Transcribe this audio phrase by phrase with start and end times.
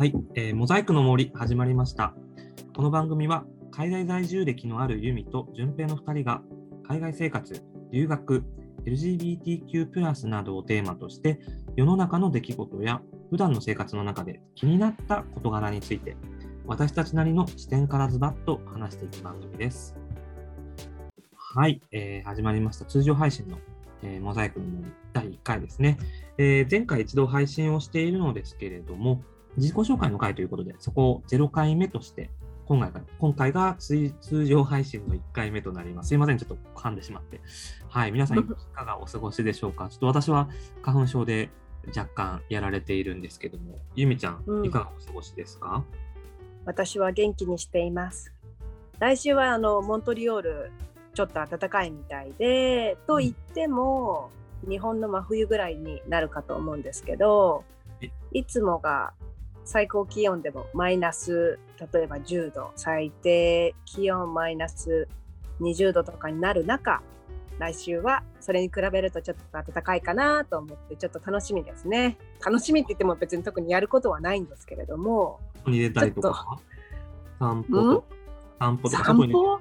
[0.00, 2.14] はい、えーモザイクの森始まりました。
[2.74, 6.40] この番組は海外在住歴のあるユミと順平の2人が
[6.88, 8.42] 海外生活、留学、
[8.86, 11.38] LGBTQ+, などをテーマとして
[11.76, 16.16] 世の中の出来事や普段の生活の中で気になった事柄について
[16.64, 19.94] 私たちなりの視点からズバッと話していく番組です。
[21.36, 23.58] はい、えー始まりました通常配信の、
[24.02, 25.98] えーモザイクの森第1回ですね。
[26.38, 29.22] えー前回一度配信をしているのですけれども、
[29.56, 32.30] 自己紹介の回ということで、そこを0回目として、
[32.66, 36.10] 今回が今回が通通常配信の1回目となります。
[36.10, 37.40] すいません、ちょっと噛んでしまって。
[37.88, 39.88] はい、皆さん いかがお過ごしでしょうか？
[39.88, 40.48] ちょっと私は
[40.82, 41.50] 花粉症で
[41.96, 45.84] 若干やられているんですけども、ゆみちゃん、うんいかがお過ごしですか、
[46.64, 48.32] 私は元気にしています。
[49.00, 50.70] 来週はあのモントリオール
[51.14, 54.30] ちょっと暖かいみたいで、と言っても
[54.68, 57.64] 日本の真冬ぐらいになるかと思うんですけど
[58.00, 59.12] え、いつもが
[59.64, 61.58] 最高気温でもマイナス
[61.92, 65.08] 例えば10度、最低気温マイナス
[65.60, 67.02] 20度とかになる中、
[67.58, 72.18] 来週はそれに比べるとちょっと暖かいかなと思ってちょっと楽しみですね。
[72.44, 76.58] 楽しみって言っても別に特にやることはないんですけれども、外に出たりとか、
[77.38, 78.04] 散歩
[78.58, 79.60] 散歩とか、散歩？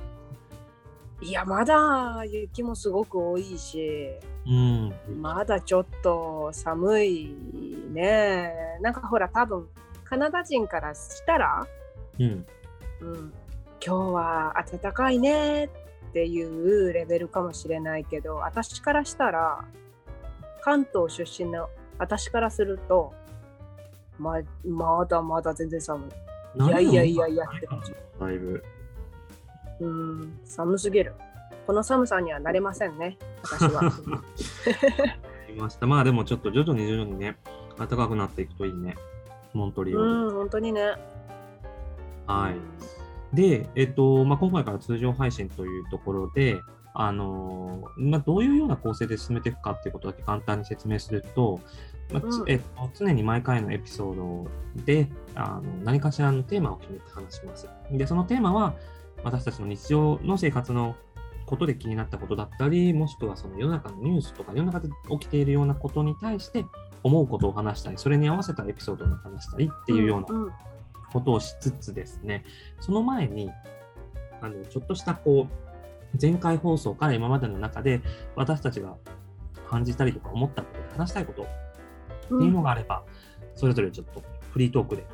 [1.22, 4.12] いやまだ雪もすごく多いし
[4.46, 7.36] うん、まだちょっと寒い
[7.92, 8.54] ね。
[8.82, 9.68] なんかほら多分
[10.10, 11.68] カナダ人からしたら、
[12.18, 13.34] うん、うん、
[13.86, 15.70] 今日は暖かいねっ
[16.14, 19.64] ていうレベルかもしれないけど私からしたら
[20.62, 23.14] 関東出身の私からすると
[24.18, 26.10] ままだまだ全然寒
[26.58, 26.66] い。
[26.66, 27.94] いやいやいやいやって感じ。
[28.20, 28.64] だいぶ。
[29.80, 31.14] うん、寒すぎる。
[31.68, 33.84] この寒さにはなれませんね、私は。
[35.48, 35.86] いました。
[35.86, 37.38] まあでもちょっと徐々に徐々にね、
[37.78, 38.98] 暖かくなっていくといいね。
[39.54, 40.28] モントリオール。
[40.28, 40.96] うん、本当にね。
[42.28, 43.36] はい。
[43.36, 46.60] で、えっと、まあ、今回から通常配信というところで、
[46.94, 51.62] あのまあ、どういうような構成で進めていくかっていうことだけ簡単に説明すると、
[52.12, 54.48] まあつうんえっと、常に毎回のエピソード
[54.84, 57.70] であの何かしらのテーマを決めて話します。
[57.92, 58.74] で、そのテーマは
[59.24, 60.96] 私たちの日常の生活の
[61.46, 66.66] ことで気になったことだったり、もしくはその世の中のニュースとか世の中で起きているようなことに対して
[67.04, 70.54] 思うことを話したり、それに合わせたエピソードを話したりっていうような
[71.12, 72.44] ことをしつつですね、
[72.80, 73.52] その前に、
[74.42, 78.02] あの、ちょっとしたこう、前回放送から今までの中で、
[78.36, 78.96] 私たちが
[79.70, 81.46] 感じたりとか思ったことで話したいことっ
[82.28, 83.04] ていうのがあれば、
[83.56, 85.06] それぞれちょっとフリートークで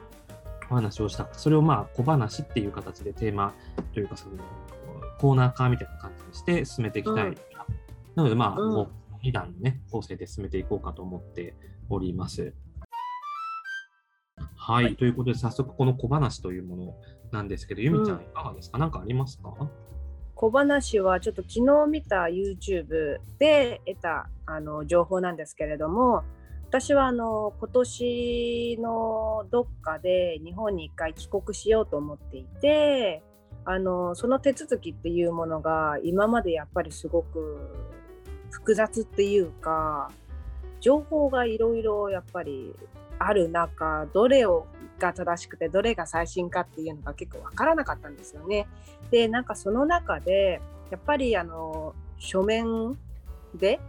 [0.69, 1.27] お話をした。
[1.33, 3.53] それをまあ小話っていう形でテーマ
[3.93, 4.35] というか、その
[5.19, 7.27] コーナー化みたいな感じにして進めていきたい。
[7.27, 7.35] うん
[8.15, 8.89] なのでまあ、うんもう
[9.25, 11.55] 2段のね、構成で進めていこうかと思って
[11.89, 12.53] おります。
[14.55, 16.95] はい、ということで、早速この小話というもの
[17.31, 19.53] なんですけど、ゆみちゃん、うんいかがですか、なんかありますか？
[20.37, 26.23] 小話はちょっと昨日見た YouTube で得たあの情報なんですけれども
[26.67, 33.23] 私はあの今年のどっかで日本に一回帰国しようと思っていて
[33.63, 37.71] あのその手続きっていうものが今までやっぱりすごく
[38.51, 40.11] 複雑っていうか
[40.85, 42.71] 情報がいろいろやっぱり
[43.17, 44.67] ある中どれを
[44.99, 48.67] が正しくてどれが最新かっていうのが結構わからなかったんですよね。
[49.09, 52.99] でなんかその中でやっぱりあの書面
[53.55, 53.79] で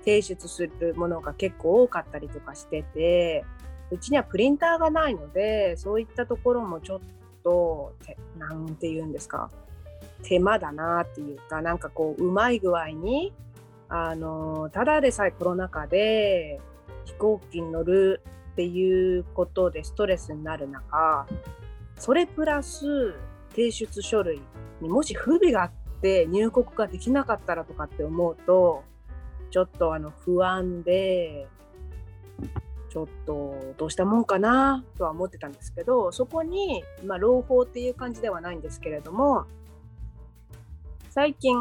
[0.00, 3.44] 提出するものが結構多かったりとかしてて
[3.92, 7.00] うちにはプリンターがないのでそういったところもちょっ
[7.44, 9.52] とてなんて言うんですか
[10.24, 13.32] 手間だなっていうかなんかこううまい具合に
[13.90, 16.60] あのただでさえコロナ禍で
[17.04, 21.26] 飛行機に乗るっていうことでストレスになる中
[21.98, 23.14] それプラス
[23.50, 24.40] 提出書類
[24.80, 28.84] にもし不備があって入国ができなかったらとかって思うと
[29.50, 31.48] ちょっとあの不安で
[32.90, 39.46] ちょっとどうしたもんかなとは思ってたんですけどそこに、まあ、朗報っていう感じではないんですけれども
[41.10, 41.56] 最近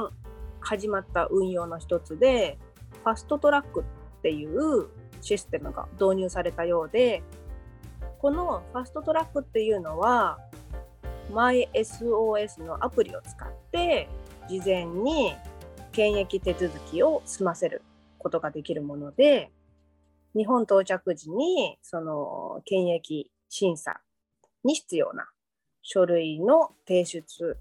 [0.62, 2.58] 始まった運用の一つで
[3.04, 4.88] ファストトラックっていう
[5.22, 7.24] システムが導入されたようで
[8.20, 10.38] このファストトラックっていうのは
[11.32, 14.10] MySOS のアプリを使って
[14.50, 15.34] 事前に
[15.92, 17.82] 検疫手続きを済ませる
[18.18, 19.52] ことができるもので
[20.36, 24.02] 日本到着時にその検疫審査
[24.64, 25.28] に必要な
[25.82, 27.58] 書類の提出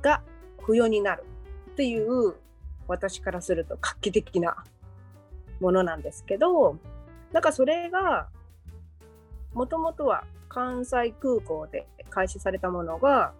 [0.00, 0.22] が
[0.60, 1.24] 不要になる。
[1.72, 2.34] っていう
[2.86, 4.56] 私からすると画期的な
[5.60, 6.76] ものなんですけど
[7.32, 8.28] なんかそれが
[9.54, 13.32] もともとは関西空港で開始されたものが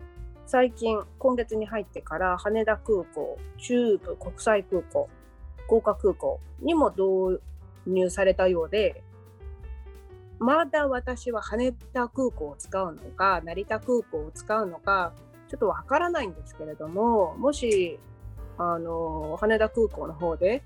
[0.46, 5.08] 最近今月に入ってから羽田空港中部国際空港
[5.66, 7.40] 福岡空港にも導
[7.86, 9.02] 入されたようで
[10.38, 15.12] まだ私は羽田空港を使うのか成田空港を使うのか
[15.48, 17.98] ちょっとわからないんですけれどももし
[18.64, 20.62] あの羽田空港の方で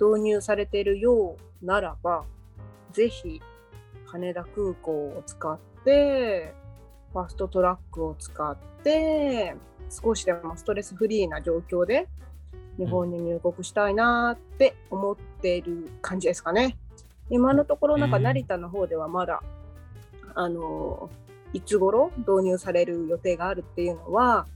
[0.00, 2.24] 導入されているようならば
[2.92, 3.42] ぜひ
[4.06, 6.54] 羽田空港を使って
[7.12, 9.56] ファストトラックを使って
[9.90, 12.06] 少しでもストレスフリーな状況で
[12.78, 16.78] 日本に入国したいなって思っている感じですかね。
[17.28, 19.42] 今のところなんか成田の方ではまだ、
[20.34, 21.10] あの
[21.52, 24.46] いつ頃導入される予定があるっていうのは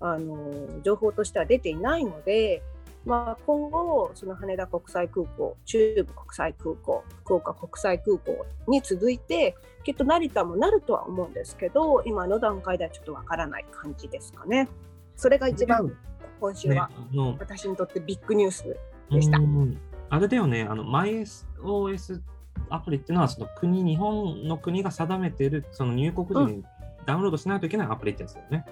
[0.00, 2.62] あの情報としては出ていないので、
[3.04, 14.68] まあ、今後その羽田国際空港中部国際空港福岡国際空港に続いてきっと成田もなるとは思うんですけど今の段階ではちょっとわからない感じですかね。
[15.14, 15.96] それが一番
[16.40, 16.90] 今週は
[17.38, 18.76] 私にとってビッグニュース
[19.10, 19.38] でした。
[19.38, 19.78] ね、
[20.10, 22.20] あれだよね、あの MySOS
[22.68, 26.64] アプリっていうのはその国、日本の国が定めているその入国時に
[27.06, 28.66] ダウンロードしないといけないアプリってやつだよね。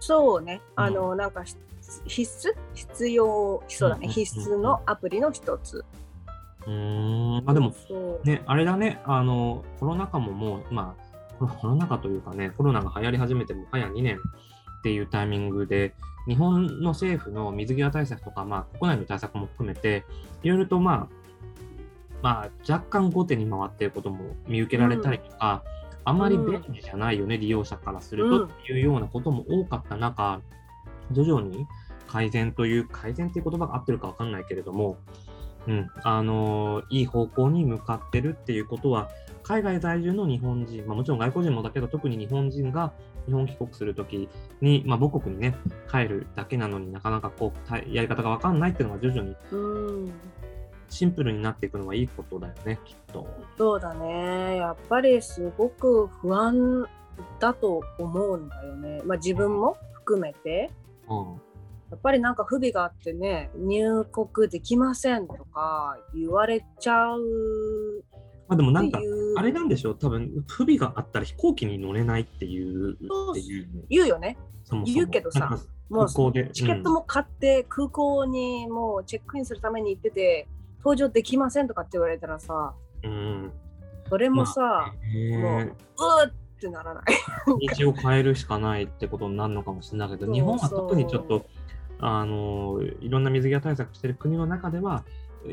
[0.00, 1.44] そうね、あの、うん、なんか
[2.06, 2.54] 必須？
[2.74, 5.84] 必要、そうだね、必須のアプリの一つ。
[6.66, 7.72] うんまあ、でも、
[8.24, 10.96] ね、あれだね、あのコロナ禍ももう、ま
[11.38, 15.94] あ、コロナ禍というかね、コロナが流行り始めても早2年っていうタイミングで、
[16.26, 20.04] 日本の政府の水際対策とか、まあ、国内の対策も含めて、
[20.42, 21.08] いろいろと、まあ、
[22.22, 30.40] まあ、若干後手に回っていることも見受けられたりとか、うん、あまり便利じゃないよね、うん、利用者からするとっていうようなことも多かった中、
[31.10, 31.66] 徐々に
[32.06, 34.98] 改善という、改善っていう言葉が合ってるか分かんないけれども、
[35.66, 39.10] うん、あのいい方向に向かってるっていうことは、
[39.42, 42.92] 海外在住の日本人、まあ、もちろん外国人もだけど、特に日本人が
[43.26, 44.28] 日本帰国するとき
[44.60, 45.56] に、まあ、母国にね、
[45.90, 49.34] 帰るだけなのになかなかこう、やり方が分かんないっていうのが徐々に
[50.88, 53.26] シンプルになっていくのはいいことだよね、きっと。
[53.56, 54.56] そうだね。
[54.56, 56.86] やっぱりすごく不安
[57.40, 59.02] だと思うんだよね。
[59.04, 60.70] まあ、自分も含めて。
[61.08, 61.18] うん、
[61.90, 68.04] やっぱりなんか不備があってね、入国できませんとか言われちゃう。
[68.48, 69.00] まあでもなんか、
[69.36, 72.94] あれなんでしょう、多分不備があったら飛行機に乗れないっていう。
[72.94, 74.38] っていう言うよね。
[74.84, 75.58] 言うけどさ、
[75.88, 76.08] もう
[76.52, 83.52] チケットも買って空港にもうチェックインするために行ってて、登場できませんとかって言われたらさ、うん、
[84.08, 84.92] それもさ、まあ、
[85.40, 85.66] もう、う
[86.56, 87.04] ってならない。
[87.74, 91.46] 日を変えるしかないってことになるのかもしれないけど、日本は特にちょっと、
[91.98, 95.04] あのいろんな水際対策してる国の中では、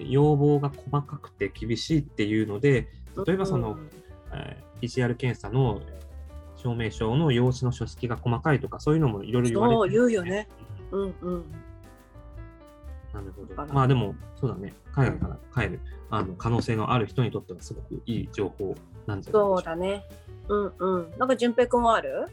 [0.08, 2.88] 要望が細かくて厳しいっていうので、
[3.26, 3.90] 例えばその、うん、
[4.34, 5.82] えー、PCR 検査の
[6.58, 10.48] 証明書の用紙の書式が細かいとか、そういうのもいろいろ言われて、そう言うよね。
[10.92, 11.46] うんうん。
[13.14, 13.74] なるほど。
[13.74, 15.80] まあでも、そうだね、海外から帰る
[16.10, 18.76] あの可能性のある人にとってはすごくいい情報
[19.06, 19.62] なんじゃないでしょうか。
[19.62, 20.04] そうだね。
[20.50, 21.14] うんうん。
[21.18, 22.28] なんか、淳平君はある？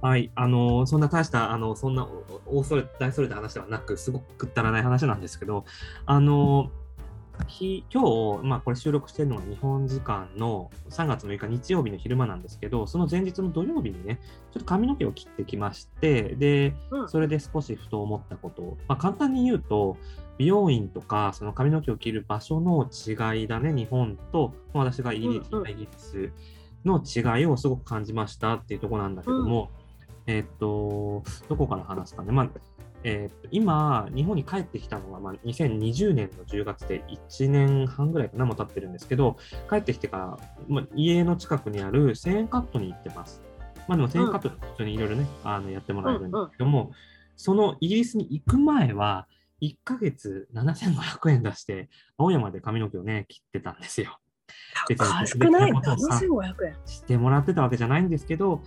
[0.00, 2.08] はい、あのそんな大した、あのそんな
[2.44, 5.64] 大それ大それた話ではなく、すごくくったらない話なんですけど、
[6.06, 6.72] あの
[7.46, 14.20] 日今日、まあ、これ収録しているのが日本時間の3月6日日曜日の昼間なんですけど、その前日の土曜日にね、
[14.52, 16.74] ちょっと髪の毛を切ってきまして、で、
[17.08, 18.62] それで少しふと思ったこと。
[18.62, 19.96] を、まあ、簡単に言うと、
[20.38, 25.42] 美容院とか、その髪の毛を切る場所の違いだね、日本と、私がイギリ
[25.96, 26.32] ス
[26.84, 29.70] の違いをすごく感じましたっていうところなんだけども、
[30.26, 32.32] うん、えっと、どこから話すかね。
[32.32, 32.48] まあ
[33.04, 39.36] えー、今、日本に帰ってきたのは、まあ、2020年の10月で1年半ぐらいかなも経ってるんですけど、
[39.68, 43.42] 帰ってきてから、まあ、家の近くにある1000円カットに行ってます。
[43.88, 46.94] まあ、でも1000円カット普通にいろいろね、あのやってもらえるんですけども、うんうん、
[47.36, 49.26] そのイギリスに行く前は、
[49.62, 54.18] 1ヶ月7500円出して、青山で髪の毛をね、切ってたんですよ。
[55.26, 55.72] 少ない。
[55.72, 56.76] 7500円。
[56.86, 58.62] してもらってたわけじゃないんですけど、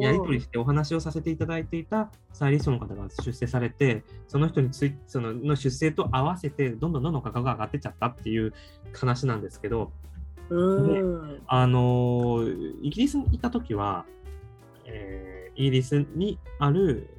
[0.00, 8.52] やり取りしてお話をさせていただいていたスタイリストの方が出世されて、その人についそのの出世と合わせて、どんどんどんどん価格が上がってっちゃったっていう
[8.92, 9.92] 話なんですけど、
[10.50, 12.44] うんあの
[12.82, 14.04] イギリスにいた時は、
[14.84, 17.16] えー、イギリスにある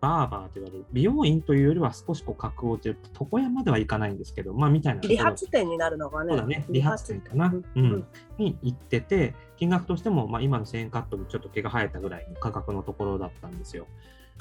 [0.00, 5.00] バーバーと言われる美容院というよりは少しこう格をて床屋まではいかないんですけど、まあみたいな。
[5.00, 6.28] 理髪店になるのがね。
[6.30, 7.54] そうだね、理髪店かな。
[7.74, 8.06] うん、
[8.38, 13.86] に行ってて、金額としても、まあ、今の1000円カットにちょっと毛が生えたぐらいの価格のところだったんですよ。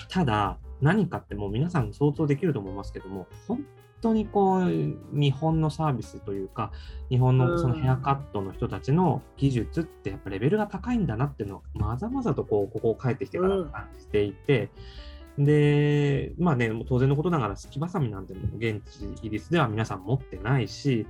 [0.09, 3.65] ただ、何かってもう皆さん想像できると思いますけども、本
[4.05, 4.69] 当にこう
[5.11, 6.71] 日本のサービスというか
[7.09, 14.69] 日本のそのヘアカットの人たちの技術ってやっぱレベルが高いんだなっていうのをまざまざとこうここを帰ってきてから感じていて、うん、
[15.37, 21.05] でまあね当然のことながらすきばさみなんて現地イギリスでは皆さん持ってないし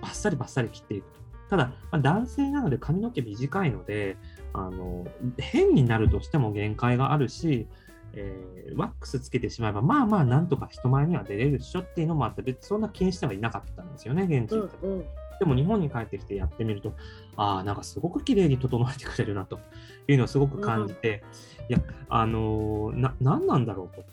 [0.00, 1.04] バッサリバッサリ切っていく。
[1.48, 4.16] ただ、まあ、男性なので髪の毛短いので
[4.52, 5.04] あの
[5.38, 7.66] 変になるとしても限界があるし
[8.12, 15.04] えー、ワックスつけてしまえば、まあまあ、なんとか人前には出れるっしょっていうのもあって、別にそんな気にしてはいなかったんですよね、現地に、うんうん。
[15.40, 16.92] でも日本に帰ってきてやってみると、
[17.34, 19.58] ああ、なんかすごく綺麗に整えてくれるなと
[20.06, 21.22] いうのをすごく感じて、
[21.60, 21.78] うん、いや、
[22.10, 24.04] あのー、な、何なんだろうと、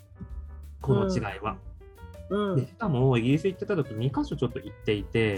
[0.80, 1.58] この違いは。
[2.30, 5.36] うん、でしかも、イギリス行ってた時2箇所ちょっと行っていて、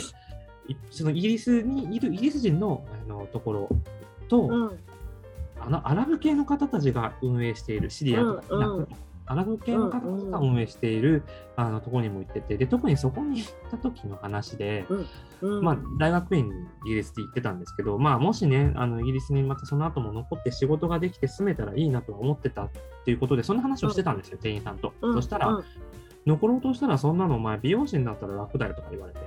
[0.92, 3.68] そのイギリスにいるイギリス人のあのところ
[4.28, 4.78] と、うん、
[5.61, 8.88] あのアラブ系の方たちが運営しているシリアとかイラク、
[9.30, 11.22] アラブ系の方が運営している、
[11.54, 14.84] あのところにも行っててで特にそこに行った時の話で、
[15.40, 16.54] まあ、大学院に
[16.87, 22.70] イギリスで行ってたんですけど、まあ、もしねあのイギリスにまたその後も残って仕事ができて住めたらいいなとは思ってたっ
[23.04, 24.92] ていうことでそんな話をしてたんですよ、店員さんと。
[25.00, 25.62] そしたら、
[26.26, 29.20] 残ろうとしたらそんなのお前美容師になったら楽だよとか言われて、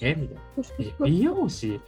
[0.00, 0.14] え？
[0.14, 1.06] みたいな。
[1.06, 1.80] 美容師？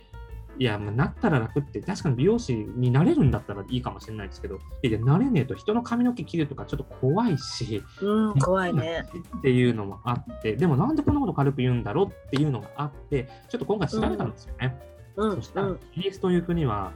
[0.58, 9.04] いや、まあ、なったら楽って、確かに美容師になれるんだったらいいかもしれないですけど、いや、なれねえと人の髪の毛切るとかちょっと怖いし、うん、怖いね。
[9.38, 14.78] っていうのもあって、でもなんでこんなこと軽く言うんだろうっていうのがあって、ちょっと今回調べたんですよね。
[15.16, 16.92] うん、そしたら、イギリスという国は、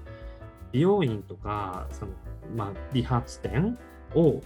[0.72, 2.12] 美容院とか、その
[2.54, 3.78] まあ、理髪店
[4.14, 4.40] を、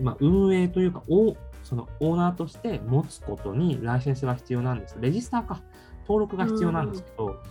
[0.00, 4.96] まあ、運営というか、おそのオーナーとして持つことにライセンスが必要なんです。
[5.00, 5.62] レジスターか。
[6.08, 7.42] 登録が必要なんですけど、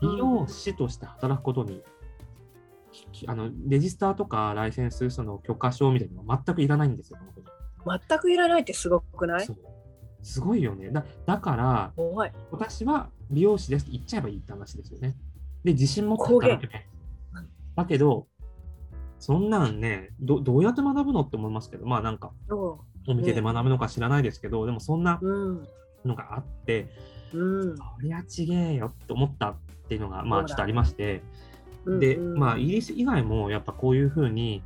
[0.00, 1.82] 美容師として働くことに
[3.26, 7.18] あのレジスターとかライセンスその許可証みたいなのは全くいらないんですよ、
[8.08, 9.46] 全くいらないってすごくない？
[10.22, 10.90] すごいよね。
[10.90, 11.92] だだから、
[12.52, 13.82] 私は美容師です。
[13.82, 15.16] って言っちゃえばいいって話ですよね。
[15.64, 16.86] で、自信持って働けね。
[17.74, 18.28] だけど、
[19.18, 25.18] そんなんねど、どうやって学ぶのって思いますけど、まあなんか、お店で学ぶのか知らないですけど、でもそんな
[26.04, 26.88] のがあって、
[27.34, 29.56] うん、そりゃちげえよって思ったっ
[29.88, 31.22] ていうのが、まあ、ちょっとありまして、
[31.86, 34.62] で、まあ、イギリス以外もやっぱこういうふうに、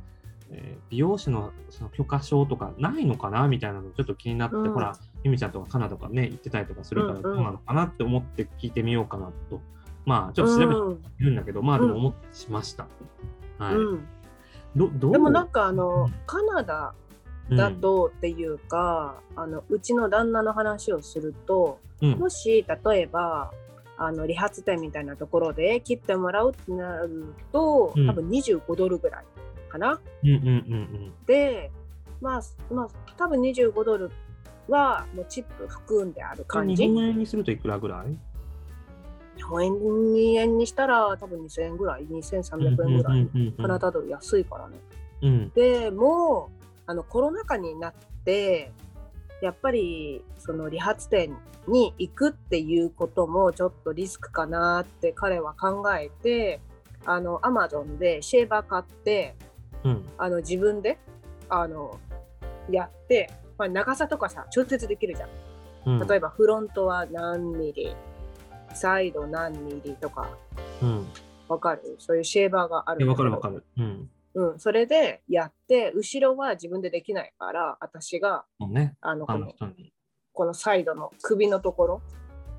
[0.51, 9.61] えー、美容師のその許可証とかないのかなみたいなのちょっと気になって、うん、ほら、ゆみちゃんとかカナダとかね、行ってたりとかするからどうなのかなって思って聞いてみようかなと、
[10.05, 12.87] まあ、ちょっと調べているんだけど、まあ、でも思ってしました。
[13.57, 13.75] はい。
[14.75, 16.93] どどでもなんかあの、カナダ
[17.49, 23.51] だとっていうか、うん、あのうちの旦那の話をすると、うん、もし例えば
[23.97, 29.25] あの理髪店みたいなところで切ってもらうってなると、うん、多分25ドルぐらい
[29.69, 29.99] かな。
[30.23, 31.71] うんうんうんうん、で
[32.21, 32.41] まあ
[32.73, 34.11] まあ多分25ドル
[34.67, 36.75] はもうチップ含んである感じ。
[36.75, 38.17] 日本円にするといくらぐらい？
[39.37, 39.63] 日本
[40.35, 44.77] 円にしたら多分2000円ぐらい？2300円ぐらい、カナダドル安いからね。
[45.21, 46.49] うん、でも
[46.85, 47.93] あのコロナ禍になっ
[48.25, 48.71] て
[49.41, 56.59] やっぱりその理髪店に行くっていうこともちょっとリスクかなって彼は考えて
[57.05, 59.35] あのアマゾンでシェーバー買って、
[59.83, 60.97] うん、あの自分で
[61.49, 61.99] あの
[62.69, 65.29] やって、まあ、長さとかさ調節できるじゃん、
[65.99, 67.95] うん、例えばフロントは何ミリ
[68.73, 70.29] サイド何ミリとか、
[70.81, 71.07] うん、
[71.47, 71.95] わかる？
[71.99, 79.51] そういうシェーバーがあるわかるわかる、うんうん、それでやって後ろは自分でできないから私が、ね、あのこの
[80.31, 82.01] このサイドの首のとこ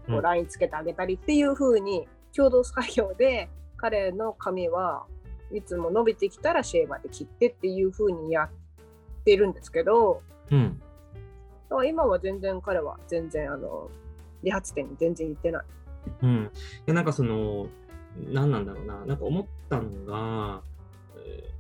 [0.08, 5.06] ろをラインつけてあげたりっていう風に共同作業で彼の髪は
[5.54, 8.50] いつも伸びてきたらシェーバーで切ってっていう風にやっ
[9.25, 10.82] てるんですけど、うん、
[11.70, 13.88] だから今は全然彼は全然あの
[14.42, 15.64] 理髪店に全然行ってない。
[16.23, 16.50] うん、
[16.88, 17.68] いなんかその
[18.16, 19.04] 何なんだろうな。
[19.06, 20.62] なんか思ったのが、
[21.25, 21.57] えー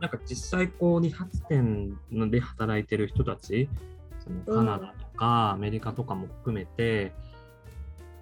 [0.00, 1.98] なんか実際こう理髪店
[2.30, 3.68] で働いてる人たち
[4.24, 7.12] そのカナダとかアメリカとかも含めて、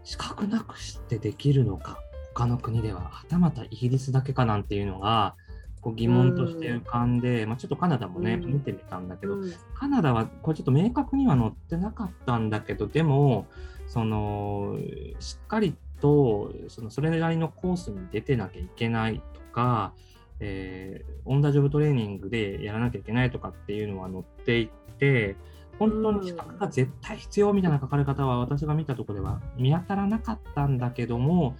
[0.05, 1.99] 資格なくしてできるのか
[2.35, 5.35] 他の国でははたまたイギリスだけかなんていうのが
[5.81, 9.37] こう疑問として浮かんで、まあ、ちょっとカナダもね、見てみたんだけど、
[9.75, 13.47] カナダはこれちょっと明確には載ってなかったんだけどでも
[13.87, 14.79] その
[15.21, 19.93] しっかりとそのそれなりのコースに出てなきゃいけないとか
[20.41, 25.37] えー、オンダジョブトレーニングでやらなきゃいけないとかっていうのは載っていて、
[25.79, 31.57] 本当に資格が絶対必要みたいな書かれ方は私が見たところでは見当たらなかったんだけども、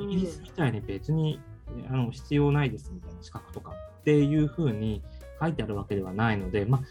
[0.00, 1.40] イギリスみたいに別に
[1.90, 5.02] あの必要ないですみたいな資格とかっていうふうに
[5.40, 6.82] 書いてあるわけではないので、まあ、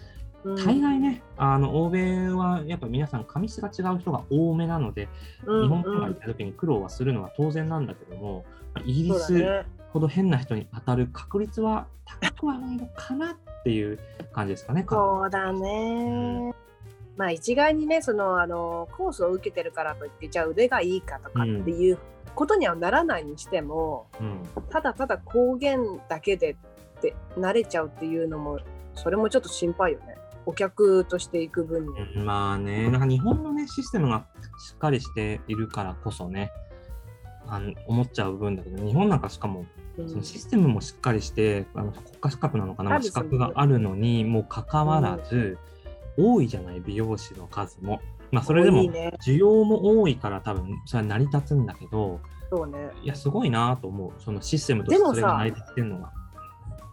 [0.55, 5.09] 大概ね、あの欧米はやっぱ皆さん、髪質が違う人が多めなので、
[5.45, 7.87] うん日本人が行った時に苦労はするのは当然なん。
[7.87, 8.45] だけども、
[8.85, 13.99] イギリスほど変な人に当たる確率は高くはないのかなっていう
[14.33, 14.85] 感じですかね。
[14.89, 16.53] そうだね。
[17.15, 21.97] まあ一概にねそのあのコースを受けてるからといってじゃあ腕がいいかとかっていう
[22.35, 24.43] ことにはならないにしても、うん。
[24.69, 26.55] ただただ光源だけでっ
[27.01, 28.59] て慣れちゃうっていうのも
[28.93, 30.17] それもちょっと心配よね。
[30.45, 32.25] お客として行く分に、うん。
[32.25, 34.25] まあね、なんか日本のね、システムが
[34.69, 36.51] しっかりしているからこそね、
[37.49, 39.65] あの思っちゃう部分だけど、日本なんかしかも、
[39.97, 45.57] うんそのシステムもしっかりして、あの国家資格なのかな、まあ資格があるのにもかかわらず、
[46.17, 47.99] 多いじゃない、美容師の数も。
[48.29, 54.11] まあ、それでも需要も多いから多分それは成り立つんだけど、そうねいや、すごいなと思う。
[54.21, 56.11] そのシステムとしてそれが成り立ってるのが。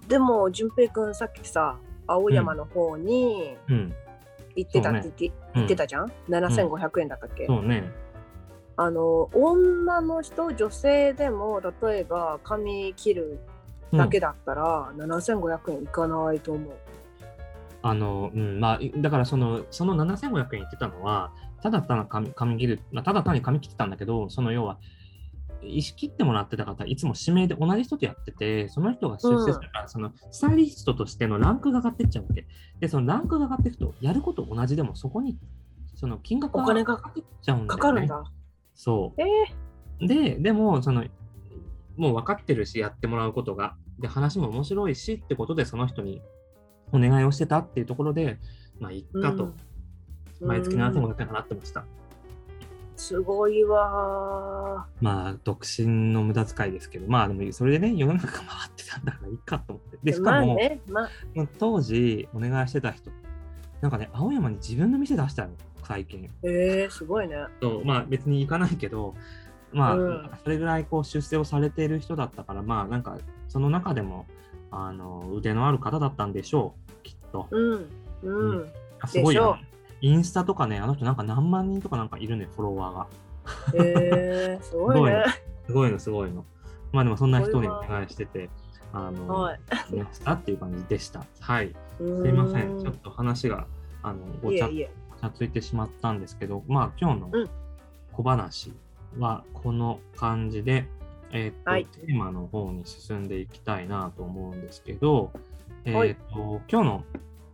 [0.08, 3.94] でも淳平君さっきさ青山の方にうん。
[4.56, 7.90] 行ってたって言って,、言ってたじゃん？7500円だったっけ、そうね。
[8.76, 13.40] あの女の人女性でも例えば髪切る
[13.93, 16.73] うんだけだったら、7500円いかないと思う。
[17.83, 24.78] あの、うん、まあ、いだからその、その7500円言ってたのは、ただ単に髪髪切る、まあただ単に髪切ってたんだけど、その要は、
[25.62, 32.47] 石切ってもらってた方、いつも指名で同じ人とやってて、その人が出世するから、そのスタイリストとしてのランクが上がってっちゃうわけ。
[32.81, 35.38] で、そのランクが上がっていくと、やること同じでも、そこに、
[35.95, 37.81] その金額がお金がかかってっちゃうんだよね。
[37.81, 38.25] かかるんだ。
[38.75, 39.23] そう。
[40.00, 41.04] えで、でも、その、
[41.97, 43.76] もう分かってるし、やってもらうことが。
[43.99, 46.21] で、話も面白いしってことで、その人に
[46.93, 48.38] お願いをしてたっていうところで、
[48.81, 49.54] まあ、いっかと、うん
[50.40, 51.85] 毎月うん7500円払ってました。
[52.97, 59.99] すごいわまあ、独身の無駄遣いですけど、まあ、でも、それでね、世の中回ってたんだからいいかと思って。
[60.02, 60.23] で、しー。
[60.23, 61.09] まかも、あね、まあ、
[61.59, 63.11] 当時、お願いしてた人、
[63.81, 66.30] なんかね、青山に自分の店出したの、最近。
[66.42, 67.36] えー、すごいね。
[67.60, 69.14] そうまあ別に行かないけど、
[69.72, 74.26] まあ、うんそれぐらいこう出世をされている人だったから、まあなんかその中でも
[74.70, 77.49] あの腕のある方だったんでしょう、きっと。
[77.50, 77.90] うん。
[78.23, 78.58] うん。
[78.58, 78.68] う
[79.00, 79.75] あすごいよでしょ。
[80.00, 83.06] インスタとかね、あの人なんか何万人とかなんかいるね、フォロワーが。
[83.75, 85.25] えー、すごいね。
[85.66, 86.44] すごいの、すごいの。
[86.92, 88.50] まあでもそんな人にお願いしてて、
[88.92, 89.60] あの、はい。
[89.90, 91.25] ねしたっていう感じでした。
[91.40, 91.75] はい。
[91.99, 92.78] すすいません。
[92.80, 93.66] ちょっと話が、
[94.02, 94.88] あの、ごちゃい
[95.41, 97.50] えいてしまったんですけど、まあ今日のうん。
[98.13, 98.73] 小話
[99.19, 100.87] はこの感じで、
[101.32, 101.87] えーっとはい。
[101.87, 105.32] テーマの方に進んでいきたいなと思うんですけど、
[105.84, 106.10] えはい。
[106.10, 107.04] ーっと今日の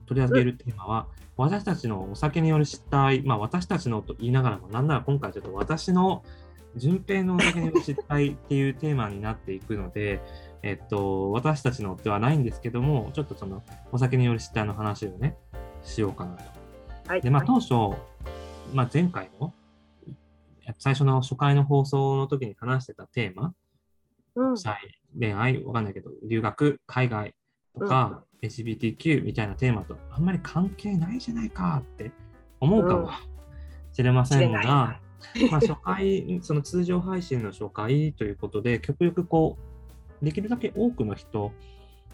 [0.06, 1.06] 取り上げるテーマは、
[1.36, 6.22] 私たちのお酒による失態、まあ私たちのと言いながらも、なんなら今回ちょっと私の
[6.76, 10.20] 順平のお酒による失態っていうテーマになっていくので、
[10.62, 15.36] えっと、私たちのではないんですけども、ちょっとそのお酒による失態の話をね、
[15.82, 16.59] しようかなと。
[17.10, 17.20] はい。
[17.22, 17.74] で、まあ、当初、
[18.72, 19.52] まあ、前回の
[20.78, 23.52] 最初の初回の放送の時に話してたテーマ、
[24.36, 24.54] うん。
[25.18, 27.34] 恋愛、わかんないけど、留学、海外
[27.76, 32.12] とか、LGBTQ みたいなテーマとあんまり関係ないじゃないかって
[32.60, 33.10] 思うかも
[33.92, 34.62] しれません知れが、
[35.50, 39.58] まあ、初回、 その通常配信の初回ということで、極力こ
[40.22, 41.50] う、できるだけ多くの人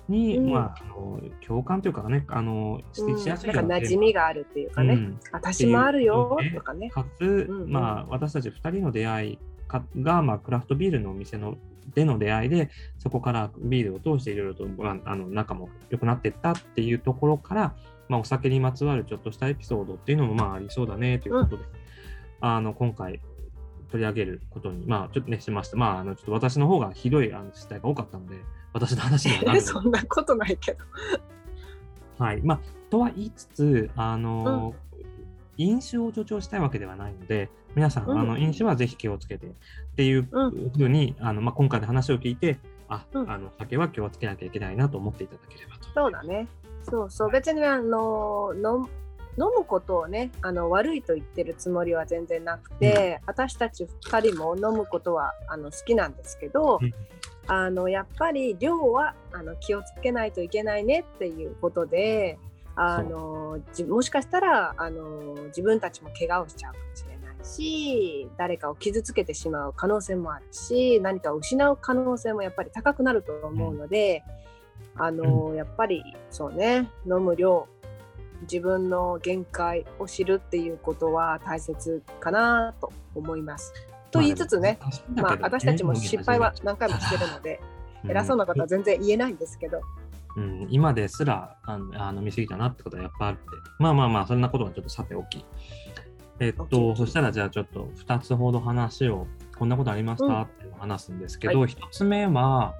[0.09, 0.51] に、うん。
[0.51, 3.89] まあ、あの共感というかね、あの、しやすいなんか馴ようなテーマ。
[3.89, 4.95] 染みがあるっていうかね。
[4.95, 5.21] うん。
[5.33, 6.91] 私もあるよとかね。
[6.91, 7.73] かつ、うんうん。
[7.73, 9.39] まあ、私たち2人の出会い
[9.69, 11.57] かが、まあ、クラフトビールのお店の
[11.95, 17.75] での出会いで、そこからビールを通していろいろと、まあ、あの仲も良くなっていったっていうところから、
[18.09, 21.65] まあ、お酒にまつわるちょっとしたエピソードっていうのもまあありそうだねということで、
[22.41, 23.21] あの今回
[23.97, 25.77] 取り上げることに、まあ、ちょっとね、しました。
[25.77, 28.37] まあ、あのちょっと私の方がひどいあの失態が多かったので、
[28.73, 30.85] 私の話にはなる そんなことないけど。
[32.19, 32.43] はい。
[32.43, 34.75] まあ、とは言いつつ、あの、
[35.57, 39.51] 飲酒を助長したいわけではないので、皆さん、うんあの飲酒はぜひ気をつけてっ
[39.97, 45.89] ていううんふうに、あのまあ、今回の話を聞いて、あ、うんあの酒は気をつけなきゃいけないなと思っていただければと。
[45.95, 46.49] そうだね。
[46.83, 47.31] そうそう。
[47.31, 48.89] 別にあの飲
[49.39, 56.95] 飲むことをねあの悪いと言ってるつもりは全然なくて、私たち2人も飲むことはあの好きなんですけど、うん。
[57.49, 62.39] あのやっぱり量はあの気をつけないといけないねっていうことで
[62.75, 74.25] あのじもしかしたらあの自分たちも怪我をしちゃうかもしれないし誰かを傷つけてしまう可能性もあるし何かを失う可能性もやっぱり高くなると思うので、
[74.97, 77.69] あのやっぱりそうね飲む量
[78.43, 83.73] 自分の限界を知るっていうことは大切かなと思います。
[84.11, 84.79] と言いつつね、
[85.15, 87.61] まあ、私たちも失敗は何回もしてるので、
[88.09, 89.81] 偉そうなことは全然言えないんですけど。
[90.37, 93.41] うん、今ですらあのあの見過ぎたなってことはやっぱあって、
[93.79, 95.45] まあまあまあ、そんなことはちょっとさておき。
[96.39, 99.27] えっと、そしたらじゃあちょっと2つほど話を、
[99.59, 102.75] こんなことありましたって話すんですけど、は1つ目は、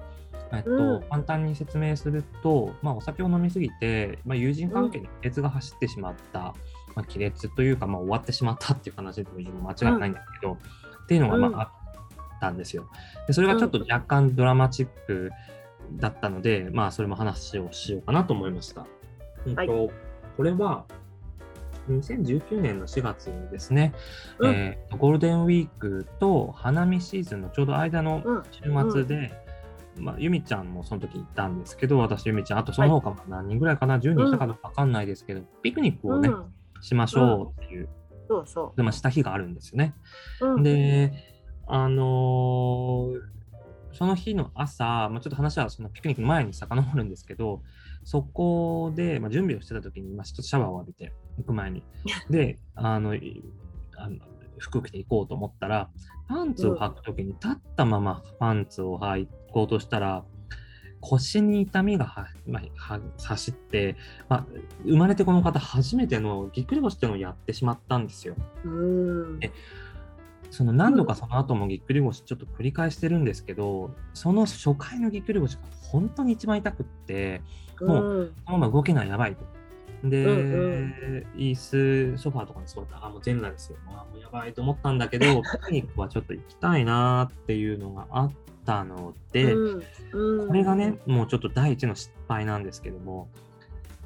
[0.53, 1.03] えっとうん。
[1.09, 6.53] 簡単に説明すると、まあ、お酒を飲みすぎて、まあ、友人関係に亀裂が走ってしまった、ま
[6.97, 11.59] あ、亀裂というか、まあ、終わってしまったっていう話でも間違いないんだけど、っていうのが、まあうん。
[11.59, 12.89] あったんですよ。
[13.27, 15.31] でそれがちょっと若干ドラマチック
[15.93, 18.85] だったので、まあ、それも話をしようかなと思いました。
[19.45, 19.67] うんとはい。
[20.37, 20.85] これは
[21.89, 23.93] 2019年の4月ですね、
[24.39, 24.51] うん。
[24.51, 28.43] えーゴールデンウィークと花見シーズンのちょうど間のうん。
[28.51, 29.31] 週末で、
[30.01, 37.89] まあ、ゆみちゃんもその時行ったんですけど、私、ゆみちゃん、あとその他も何人ぐらいかな、10人いたかどうかわかんないですけど、ピクニックをね、うん、しましょうっていう、
[38.27, 39.95] そうそでまあ、した日があるんですよね。
[40.41, 40.45] う。
[40.55, 41.13] うん、で、
[41.67, 43.37] あのー
[43.97, 47.63] その日の朝、まあ、ちょっと話はそのピクニックの前に遡るんですけど、
[48.03, 51.83] そこで、まあ、準備をしてた時に、まあ、ちょっとシャワーを浴びて、行く前に。
[52.29, 53.43] で、あの、い
[53.97, 54.17] あの
[54.59, 55.89] 服着て行こうと思ったら、
[56.27, 60.23] パンツを履く時に立ったままパンツを履こうとしたら、
[61.01, 63.95] 腰に痛みがは、まあ、は走って、
[64.29, 64.45] まあ、
[64.83, 68.35] 生まれてこの方初めてのぎっくり腰っていうのをやってしまったんですよ。
[68.63, 69.51] うんえ
[70.49, 77.41] その何度かその後もぎっくり腰ちょっと繰り返してるんですけど、その初回のぎっくり腰が本当に一番痛くって、
[77.81, 79.43] もうんそのまま動けないやばいと。
[80.03, 83.77] で、うん椅子、ソファーとかに座ったら、あ、もう全裸ですよ。
[83.87, 88.31] あ、もうやばいと思ったんだけど、 ピクニックはちょっと行きたいなっていうのがあっ
[88.67, 93.29] たので、うんうんこれがね、もうちょっと第一の失敗なんですけども、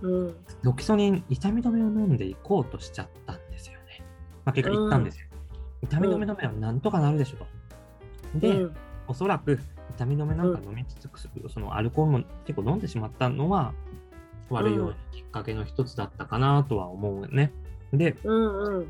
[0.02, 4.04] うんロキソニン、痛み止めを飲んでいこうとしちゃったんですよね。
[4.46, 5.28] まあ、結果行ったんですよ。
[5.82, 7.46] 痛み止め飲めばなんとかなるでしょと。
[8.40, 8.76] で、うん
[9.08, 9.60] おそらく
[9.98, 11.10] 痛み止めなんか飲みつつ、
[11.52, 13.74] そのアルコールも結構飲んでしまったのは
[14.50, 17.52] 悪いようなきっかけの一つだったかなとは思うね。
[17.92, 18.88] で、うんうん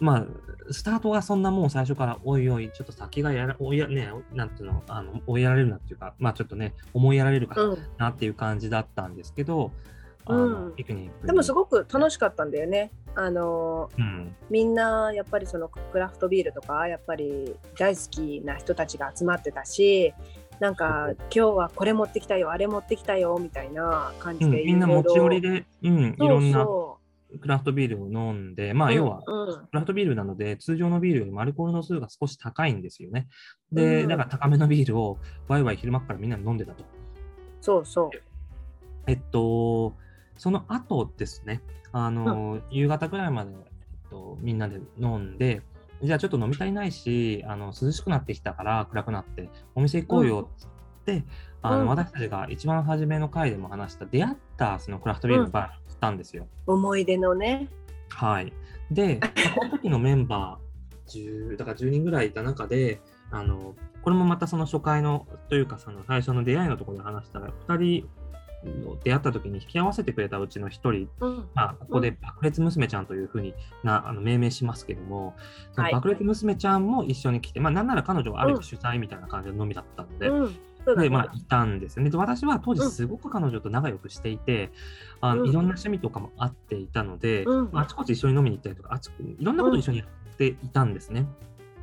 [0.00, 7.78] まあ、スタートがそんなもう最初から、おいおい、ちょっと先がやら、おいや、ね、なんていうの、あの、追いやられるなっていうか、まあちょっとね、思いやられるかうん。
[7.98, 9.72] なっていう感じだったんですけど、
[10.26, 10.74] うん。
[10.74, 11.26] ピクニックに。
[11.26, 12.90] でもすごく楽しかったんだよね。
[13.14, 20.14] あのうん、みんなやっぱりそのクラフトビールとかやっぱり大好きな人たちが集まってたし
[20.60, 26.99] なんか今日はこれ持ってきたよあれ持ってきたよみたいな感うん、じでみんな持ち寄りで、うん、いろんなそ
[27.40, 29.66] クラフトビールを飲んで、まあ、う要は、うん。
[29.66, 33.28] クラフトビールなので、通常のビールよりもアルコールの数が少し高いんですよね。
[33.72, 34.08] で、うん。
[34.08, 36.84] だから高めのビールをワイワイ昼間っからみんなで飲んでたと。
[37.60, 38.10] そうそう。
[39.06, 39.94] えっと、
[40.36, 41.62] その後ですね、
[41.92, 45.62] あの、夕方ぐらいまで、えっと、みんなで飲んで、
[46.02, 50.68] じゃあちょっと飲み足りないし、あの涼しくなってきたから暗くなって、お店行こうよっつっ
[51.04, 51.24] て、
[51.62, 51.86] あのうん。
[51.88, 56.46] 私たちが一番初めの回でも話した出会ったそのクラフトビールのバーたんですよ。
[56.66, 57.68] 思い出のね
[58.08, 58.52] はい。
[58.90, 68.08] で、まあこの時のメンバー、10だから10人ぐらいいた中で、あの、これもまたその初回の、というかその最初の出会いのところで話したら、2人
[68.64, 75.34] の出会った時に引き合わせてくれたうちの1人、うんまあ、ここで爆裂娘ちゃんというふうになあの命名しますけども、
[75.72, 80.50] そのはい爆裂娘ちゃんも一緒に来て、まあ、なんなら彼女はある種主催みたいな感じの飲みだったので、う
[80.86, 81.08] で、ね。
[81.08, 82.10] まあ、いたんですよね。
[82.10, 82.90] で、私は当時うん。
[82.90, 84.70] すごく彼女と仲良くしていて、
[85.20, 85.48] あのうん。
[85.48, 87.70] いろんな趣味とかもあっていたので、うん。
[87.72, 91.26] あちこち一緒に飲みに行ったりとか、あちいろんなことを一緒にやっていたんですね。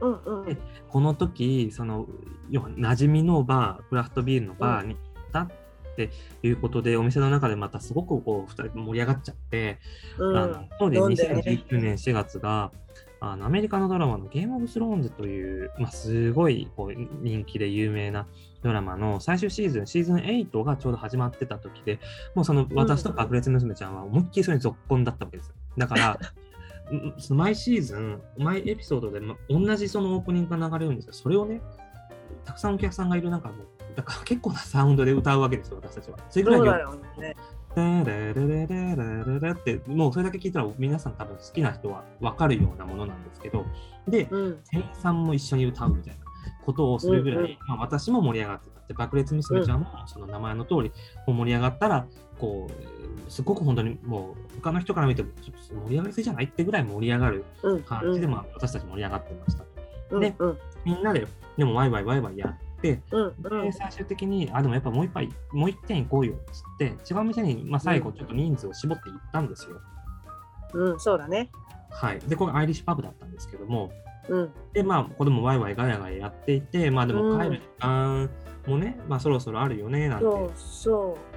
[0.01, 0.45] うんうん。
[0.45, 0.57] で
[0.89, 2.07] この時、その、
[2.49, 5.49] 要は馴染みのバー、クラフトビールのバーに行ったっ
[5.95, 6.11] て
[6.43, 9.79] いうことで、お店の中でまたすごくこう、二人盛り上がっちゃって、
[10.17, 10.37] うん。
[10.37, 11.41] あの当時飲んでね。
[11.45, 12.71] 2019年4月が、
[13.19, 18.27] あのアメリカのドラマのゲームオブスローンズという、まあ、すごいこう人気で有名な
[18.61, 21.99] ドラマの最終シーズン、シーズン8がちょうど始まってた時で、
[22.35, 25.53] もうその私と爆裂娘ちゃんは思いっきりそれに続婚だったわけです。
[25.77, 26.19] だから、
[27.17, 31.61] その毎シーズン、毎エピソードで同じそのオープニングが流れるんですが、それをね、
[32.45, 33.51] たくさんお客さんがいる中、
[33.95, 36.17] だから結構なサウンドで歌うわけですよ、私たちは。
[36.29, 36.85] それぐらい
[37.19, 37.35] で。
[37.77, 43.65] レレレレレレってもうそれだけ聞いたら皆さん多分好きな人は分かるようなものなんですけど
[44.07, 46.26] で、店員さんも一緒に歌うみたいな
[46.65, 47.57] ことをするぐらい、うんうん。
[47.67, 48.77] まあ、私も盛り上がってた。
[48.77, 50.91] って、爆裂娘ちゃんもその名前の通り、
[51.27, 52.07] 盛り上がったら、
[52.39, 57.83] こう、すごく本当にもう他の人から見ても、ちょっと盛り上がりすぎじゃないってぐらい盛り上がるうん。
[57.83, 59.63] 感じで、まあ、私たち盛り上がってました。
[60.19, 60.57] でうんうん。
[60.85, 69.81] みんなで、でもワイワイワイワイやって、うんで最終的に、あ、でもやっぱもう一杯、もう一店行こうよっつって、違う店に、まあ、最後ちょっと人数を絞って行ったんですよ。
[70.73, 70.91] うん。
[70.93, 71.49] うんそうだね。
[71.89, 72.19] はい。
[72.19, 73.91] で、これアイリッシュパブだったんですけども、
[74.29, 74.51] うん。
[74.73, 78.29] で、まあ、ここでもワイワイガヤガヤやっていて、まあでも帰る時間
[78.67, 80.25] もね、まあ、そろそろあるよねなんて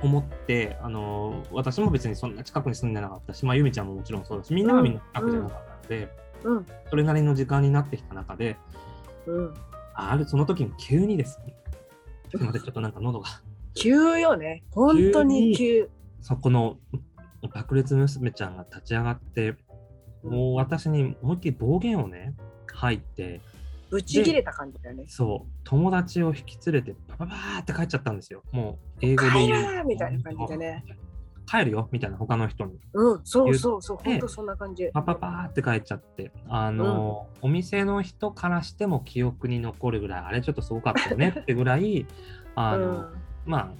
[0.02, 6.08] 思ってあの私も別にそんな近くに住んでなかったし、まあ、ゆみちゃんももちろんそうだしみんながみんな近くじゃなかったので、
[6.44, 6.66] ううん。
[6.88, 8.56] それなりの時間になってきた中で
[9.26, 9.54] うん。
[9.94, 11.54] あるその時に急にですね
[12.30, 13.28] すみませんちょっとなんか喉が。
[13.74, 14.62] 急よね。
[14.70, 15.88] 本当に急
[16.20, 16.76] そこの
[17.54, 19.56] 爆裂娘ちゃんが立ち上がって
[20.22, 22.34] もう私に思いっきり暴言をね
[22.80, 23.40] 吐いて
[23.90, 25.04] ぶち切れた感じだよね。
[25.08, 28.42] そう友達を引き連れてバババーって帰っちゃったんですよ。
[28.52, 29.72] もう英語で帰言う。
[29.78, 30.84] るみたいな感じでね。
[31.50, 32.78] 帰るよみたいな他の人に。
[32.94, 34.88] うんそうそうそう本当そんな感じ。
[34.94, 36.30] パパパーって帰っちゃって。
[36.48, 42.06] あの、お店の人からしても記憶に残るぐらいあれちょっとすごかったよねってぐらい
[42.54, 43.06] あの、うん。
[43.46, 43.70] まあ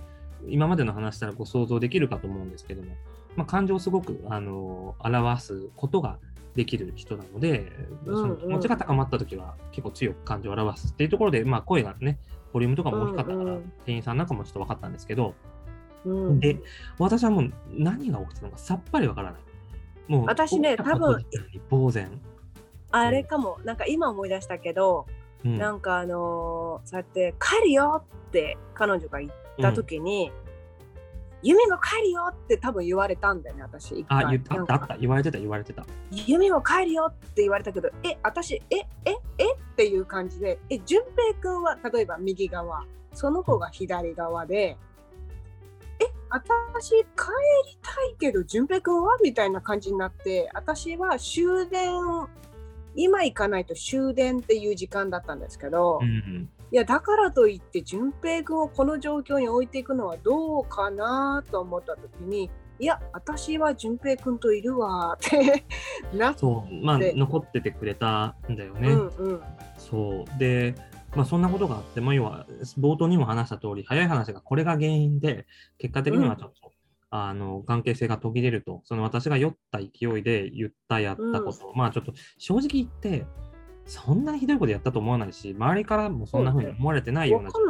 [0.49, 2.89] 今までの話したらご想像できるかと思うんですけども、
[3.37, 6.19] まあ、感情をすごくあの表すことが
[6.55, 7.73] できる人なので、
[8.05, 12.19] うんその気持ちが高まった時は結構強く感情を表すっていうところで、まあ、声がね
[12.53, 13.73] ボリュームとかも大きかったから、うんうん。
[13.85, 15.35] 店員さんなんかもちょっと分かったんですけど
[16.05, 16.41] うん。
[16.41, 16.59] で
[16.99, 19.41] 私はもう何が起きてたのかさっぱりわからない。
[20.09, 22.21] もう私ね起きたこと自体に呆然。
[22.91, 23.59] あれかも。
[23.65, 25.07] なんか今思い出したけど
[25.45, 25.59] うん。
[25.59, 30.33] なんかあのーそうやって帰るよって彼女が言った時に、
[31.43, 35.87] ユミも帰るよって多分言われたんだよね私あ、言ったあった言われてた、言われてた。
[36.11, 44.77] ユミも帰るよって言われたけどえ私えええっていう感じでえ淳平君は例えば右側その子が左側で、
[45.99, 47.05] え私帰り
[47.83, 49.17] たいけど淳平君は？
[49.23, 51.93] みたいな感じになって私は終電
[52.95, 56.49] 今行かないと終電っていう時間だったんですけど、うん。
[56.73, 65.65] いやだからといって淳平君をこの状況に置いていくのはどうかなと思った時にいや私は淳平君といるわって
[66.17, 68.89] なっそう、まあ、で残っててくれたんだよね。
[68.89, 69.41] うんうん。
[69.77, 70.39] そう。
[70.39, 70.75] で、
[71.15, 72.47] まあ、そんなことがあって、まあ、要は、
[72.79, 76.73] 冒頭にも話した通り、早い話がこれが原因で、結果的にはちょっと、
[77.11, 83.27] あの、関係性が途切れると、その私が酔った勢いで言った、やったこと、まあ、ちょっと、正直言って、
[83.87, 87.67] そんなにひどいことやったと思わないし、周りからもそんな風に思われてないようなわかん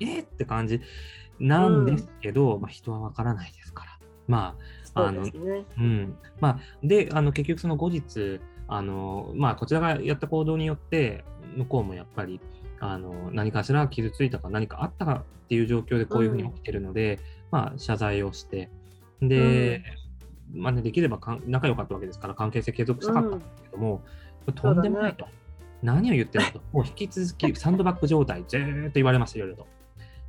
[0.00, 0.80] えーって感じ
[1.40, 3.98] なんですけど、まあ、人はわからないですから。
[4.26, 4.56] ま
[4.94, 5.64] あ、あのですね。
[5.78, 6.16] うん。
[6.40, 11.24] まあ、で、あの、結局その後日、あの、まあ、こちらがやった行動によって、
[11.56, 12.40] 向こうもやっぱり、
[12.80, 17.18] あの、何かしら傷ついたか何かあったかっていう状況でこういうふうに起きてるので、
[17.50, 18.70] まあ、謝罪をして、
[19.20, 19.82] で、
[20.52, 24.02] まあね、できればかん仲良かったわけですから、関係性継続したかったんですけども、
[24.54, 25.26] とんでもないと。
[25.84, 29.66] 何を言ってるのと、もう引き続きサンドバッグ状態、ずーっと言われます、いろいろと。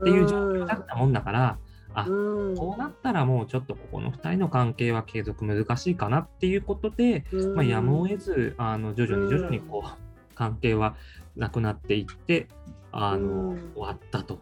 [0.02, 1.58] っていう状況だったもんだから、
[1.94, 2.56] あうん。
[2.58, 7.56] こうなったらもうちょっとここの2人の関係は継続難しいかなっていうことで、うん。
[7.56, 10.96] まあ、やむを得ずあの徐々に徐々にこう、関係は
[11.38, 12.48] なくなっていって
[12.92, 13.72] あの、うん。
[13.74, 14.40] 終わったと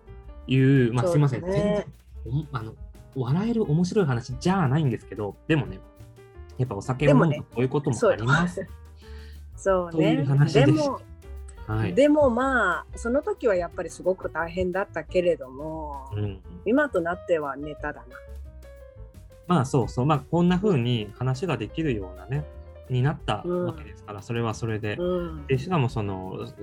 [0.48, 1.86] いう、まあ、すいません、ね全然
[2.26, 2.74] おあの
[3.16, 5.80] 笑える面白い話じゃないんですけどでもね
[6.58, 8.66] やっぱお酒を飲むとこういうこともあります。
[9.56, 10.24] そうね。
[10.26, 11.02] 話でも
[11.68, 11.94] はい。
[11.94, 16.40] でもまあその時はやっぱりすごく大変だったけれども、うん。
[16.66, 18.06] 今となってはネタだな。
[19.48, 22.46] まあそうそう、まあこんな風に話ができるようなね、
[22.90, 24.96] になったわけですから、それはそれで。
[24.98, 25.48] うん。
[25.48, 26.54] でしかもその、う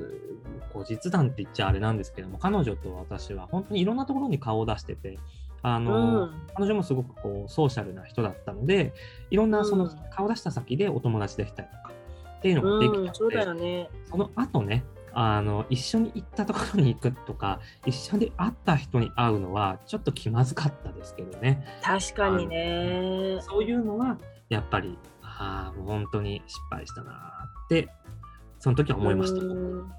[0.73, 5.19] 後日談って言っちゃあれなんですけども、彼女と私は本当にいろんなところに顔を出してて、
[5.63, 6.33] あの、うん。
[6.55, 8.93] 彼女もすごくこうソーシャルな人だったので、
[9.31, 9.91] いろんなそのうん。
[10.11, 11.90] 顔出した先でお友達できたりとか
[12.41, 13.91] っていうのができたので、うん、そうだよね。
[14.11, 21.65] その後ね、あの一緒に行ったところに行くとか、一緒に会った人に会うのはちょっと気まずかったですけどね。
[21.83, 23.39] 確かにね。
[23.43, 24.17] そういうのは
[24.49, 27.89] やっぱり、ああ、もう本当に失敗したなーって、
[28.59, 29.45] その時は思いました。
[29.45, 29.93] うん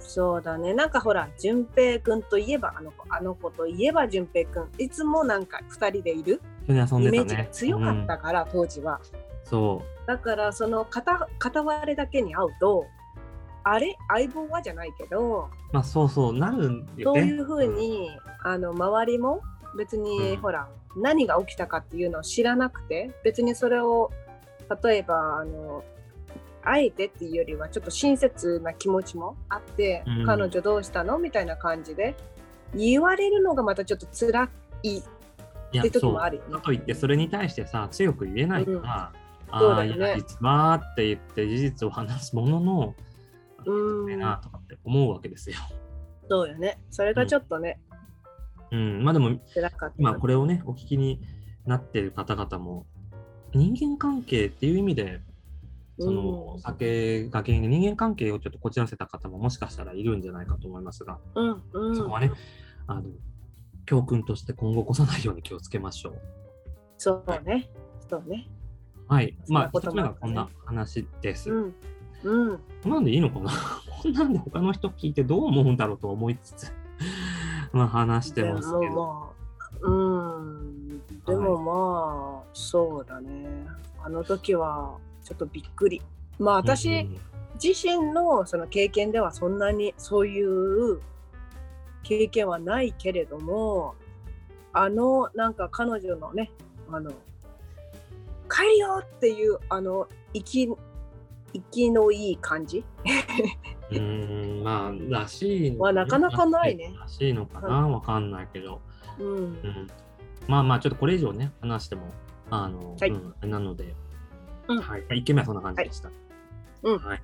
[0.00, 0.74] そうだね。
[0.74, 4.68] なんかほら、淳平くんといえばあの子、あの子といえば淳平くん。
[4.78, 7.20] いつもなんか二人でいる一緒に遊んイメ。
[7.22, 9.00] ージが強かったうんから、当時は。
[9.48, 12.86] そだからその片片割れだけに会うと、
[13.64, 13.96] あれ？
[14.08, 15.74] 相棒はじゃないけど、う。
[15.74, 17.20] まあそうそう、なるんよね。
[17.20, 18.10] そういうふうに、
[18.42, 19.42] あの周りも
[19.76, 20.40] 別に、うん。
[20.40, 24.10] ほら何が起きたかっていうのを知らなくて別にそれを
[24.82, 25.84] 例えばあの
[26.64, 30.26] あえてっていうよりはちょっと親切な気持ちもあって、うん。
[30.26, 31.18] 彼女どうしたの？
[31.18, 32.14] みたいな感じで
[32.74, 34.48] 言われるのがまたちょっと辛
[34.82, 35.02] いっ
[35.82, 36.54] て時もあるよね。
[36.54, 39.12] かといって、それに対してさ、強く言えないから、
[39.50, 42.94] ああ、ねいや、実はって言って事実を話すものの、
[43.66, 45.56] うんえなとかって思うわけですよ。
[46.28, 47.80] そうよねそれがちょっとね、
[48.70, 49.38] うん、まあでも、
[49.98, 51.20] 今これをね、お聞きに
[51.64, 52.86] なっている方々も、
[53.54, 55.20] 人間関係っていう意味で、
[55.98, 62.30] その酒が原因で人間関係をちょっとこじらせた方ももしかしたらいるんじゃないかと思いますが、うんうんそこはね、
[62.86, 63.02] あの
[63.86, 66.20] 教訓として今後起こさないように気をつけましょう。
[66.98, 67.70] そうね。
[68.08, 68.48] そうね。
[69.08, 69.36] はい。
[69.48, 71.50] まあ、一つ目がこんな話です。
[71.50, 71.74] うん。
[72.22, 72.58] うん。
[72.82, 73.50] こんなんでいいのかな？
[74.02, 76.72] こんなんで他の人聞いてどう思うんだろうと思いつつ、
[77.72, 78.92] まあ話してでますけど。
[78.92, 79.32] も
[79.80, 80.98] まあ、うん。
[81.26, 83.66] でもまあ、そうだね。
[84.02, 86.02] あの時はちょっとびっくり。
[86.38, 87.18] まあ私、うん
[87.62, 91.00] 自身のその経験ではそんなにそういう
[92.04, 93.96] 経験はないけれども
[94.72, 96.52] あのなんか彼女のね
[96.90, 97.12] あの
[98.48, 100.68] 帰るよっていうあの息
[101.52, 102.84] 息のいい感じ？
[103.90, 108.80] うーん、まあ、らしいのはなかなかないねらしいのかなわかんないけど。
[109.18, 109.86] うんうん。
[110.46, 112.02] まあまあ、ちょっとこれ以上ね、話しても、
[112.50, 113.94] あの、はいうん、なので、
[114.68, 115.04] うんはい。
[115.08, 116.10] 1件目はそんな感じでした。
[116.82, 117.22] うんはい。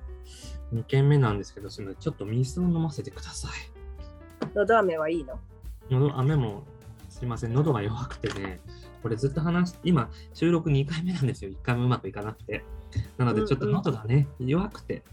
[0.73, 2.01] 2件目なんですけど、すみません。
[2.01, 4.55] ちょっと水を飲ませてください。
[4.57, 5.39] のど飴はいいの？
[5.89, 6.63] 喉、雨も、
[7.09, 8.59] すいません、喉が弱くてね、
[9.05, 11.51] これずっと話し、今、収録2回目なんですよ。
[11.51, 12.65] 1回もうまくいかなくて。
[13.19, 15.03] なので、ちょっと喉がね、弱くて、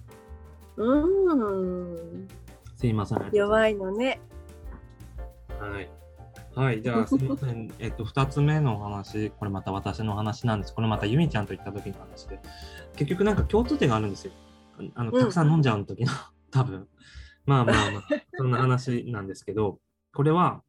[0.79, 2.27] うん
[2.75, 3.29] すいません。
[3.35, 4.19] 弱いのね
[5.61, 5.91] はい。
[6.55, 7.71] はい、じゃあすみません。
[7.81, 10.75] えっと、2つ目のお話、これまた私の話なんです。
[10.75, 12.41] これまたゆみちゃんと行った時の話で、
[12.97, 14.33] 結局なんか共通点があるんですよ。
[14.95, 16.11] あのうんたくさん飲んじゃう時の、
[16.51, 16.89] 多分。
[17.45, 18.03] まあまあまあ、
[18.39, 19.81] そんな話なんですけど、
[20.15, 20.63] これは、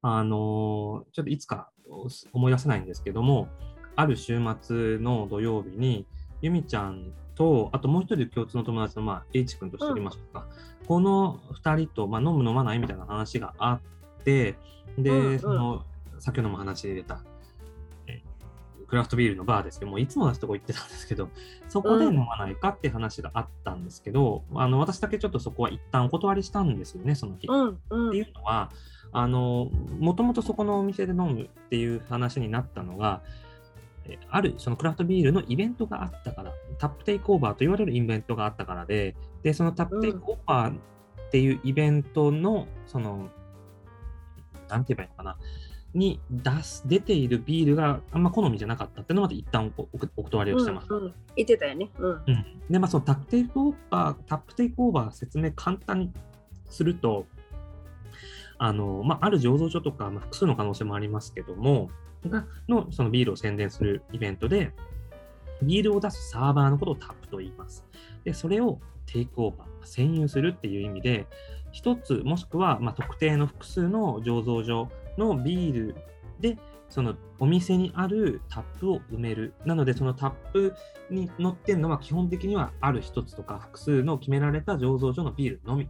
[0.00, 1.72] あのーちょっといつか
[2.32, 3.48] 思い出せないんですけども、
[3.96, 6.06] ある週末の土曜日に、
[6.40, 10.46] ゆみちゃんと、あともう一人共通の友達の、まあ、H 君としておりましょうか。
[10.86, 13.80] この2人と、まあ、飲む飲まないみたいな話があ
[14.20, 14.56] って、
[14.96, 15.84] で、うんうんその、
[16.18, 17.22] 先ほども話に出た、
[18.06, 18.22] え
[18.86, 21.28] クラフトビールのバーですけども、いつも同じとこ行ってたんですけど、
[21.68, 27.46] そこで飲まないかって話があったんですけど、あの私だけちょっとそこは一旦お断りしたんですよね、その日。
[27.48, 28.70] うんうんっていうのは、
[29.12, 33.22] あの、もともとそこのお店で飲むっていう話になったのが、
[34.06, 43.28] えあるそのクラフトビールのイベントがあったから、 tap takeover と言われるイベントがあったからで、で、その tap takeover っていうイベントの、その、
[44.68, 45.36] なんて言えばいいのかな、
[45.94, 50.94] に出す出ているビールがあんま好みじゃなかったっていうのまで一旦おおお断りをしてました。
[50.94, 51.14] うんうん。
[51.36, 51.90] 言ってたよね。
[51.98, 52.10] うん。
[52.10, 56.12] うん、で、まあ、その tap takeover、tap takeover 説明簡単に
[56.68, 57.26] すると、
[58.58, 61.90] あの、まあ、ある醸造所とか、まあ、複数の可能性もありますけども、
[62.26, 64.72] がのそのビールを宣伝するイベントで、
[65.62, 67.84] ビールを出すサーバーのことをタップと言います。
[68.24, 71.26] で、それをテイクオーバー、占有するっていう意味で、
[71.72, 75.96] 一つもしくは、ま、特定の複数の醸造所のビール
[76.40, 79.54] で、そのお店にあるタップを埋める。
[79.66, 80.74] なので、そのタップ
[81.10, 85.88] に載ってるのは基本的にはある一つとか複数の決められた醸造所のビールのみ。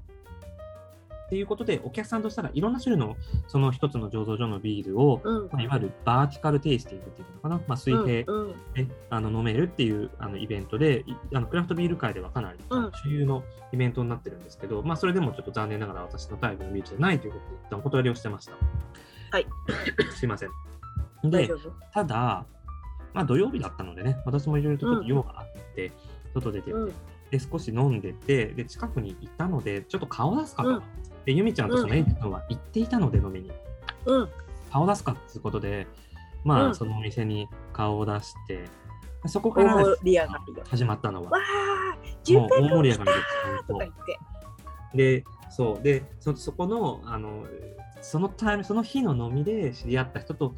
[1.29, 3.14] っていうことで、お客さんとしたらいろんな種類の
[3.49, 8.55] その一つの醸造所のビールを、うんまあ、いわゆるバーティカルテイスティングっていうのかな、まあ、水平で、うん
[9.11, 18.53] あの飲めるっていうあのイベントで、いあのクラフトビール界ではかなりうん主流のイベントになってるんですけど、まあ、それでもちょっと残念ながら私のタイプのビールじゃないということで、一旦お断りをしてました。
[19.33, 19.47] はい。
[20.17, 20.51] すいません。
[21.31, 21.51] で
[21.93, 22.47] ただ、
[23.12, 25.93] まあ、土曜日だったのでね、私もいろいろとちょっと用があって、
[26.33, 26.93] 外出てて、うん
[27.31, 30.69] で、少し飲んでて、で、近くにいたので、ちょっと顔出すかと。
[30.69, 30.83] うん
[31.24, 33.50] で、ゆみちゃんとそのエイジ君は行っていたので、飲みに。
[34.07, 34.28] うん。
[34.70, 35.87] 顔出すかっていうことで、
[36.44, 36.74] まあ、うん。
[36.74, 38.64] そのお店に顔を出して、
[39.26, 39.85] そこから
[40.68, 41.31] 始まったのは。
[41.31, 44.96] わ、あ順もう大盛り上がりです。
[44.96, 47.44] で、そう、で、そそこの、あの、
[48.00, 50.54] そのタイム、その日の飲みで知り合った人と、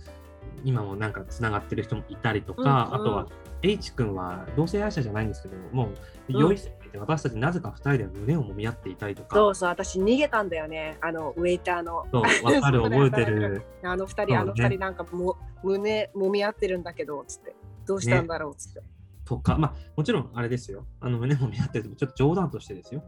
[0.65, 2.73] 今もなんかつながってる人もいたりとか、うんうん。
[3.03, 3.27] あとは、
[3.63, 6.41] H 君は同性愛者じゃないんですけど、もう、うん。
[6.41, 13.63] 酔いすぎて、私たちなぜか2人で胸を揉み合っていたりとか、そうそう私逃げたんだよねあのウェイターのそう、わかる、 覚えてる。
[13.83, 17.55] あの二そうね人あの二人なんかも胸揉み合ってるんだけどつって
[17.87, 18.83] どうしたんだろうつって、
[19.25, 20.87] とか、まあ、もちろんあれですよ。
[21.01, 23.03] あの胸もみ合ってるちょっと冗談としてですよ。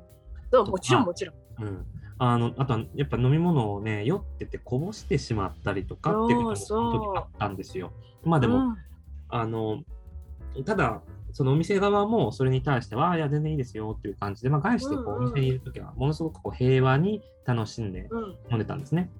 [0.50, 1.86] そうもちろんもちろんうん。
[2.18, 7.92] あの、あとは、やっぱ飲み物をね、酔っててこぼしてしまったりとかっていうこともの時あったんですよ。
[8.22, 8.76] まあでも、うん
[9.28, 9.82] あの、
[10.66, 11.00] ただ、
[11.32, 19.10] そのお店側もそれに対しては、いや、全然いいですよっていう感じで、まあ、返してこう、お店にいるときは、ものすごくこう平和に楽しんでうん飲んでたんですね。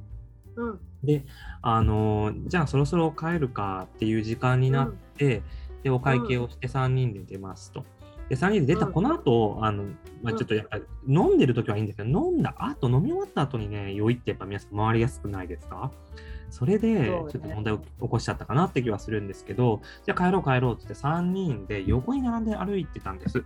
[0.57, 1.25] うんで、
[1.63, 5.43] あの、じゃあそろそろ帰るかっていう時間になって、
[5.83, 7.85] で、お会計をして3人で出ますと。
[8.33, 9.85] で、3人で出たうんこの後、あの、
[10.23, 15.91] まあ、ちょっとやっぱり飲んでる時はいいんですけど、飲んだ後、飲み終わった後にね、酔いってやっぱ皆さん回りやすくないですか？
[16.49, 23.45] それで、ちょっと問題を起こしちゃったかなって気はするんですけど、じゃあ帰ろう帰ろうって言って3人で横に並んで歩いてたんです。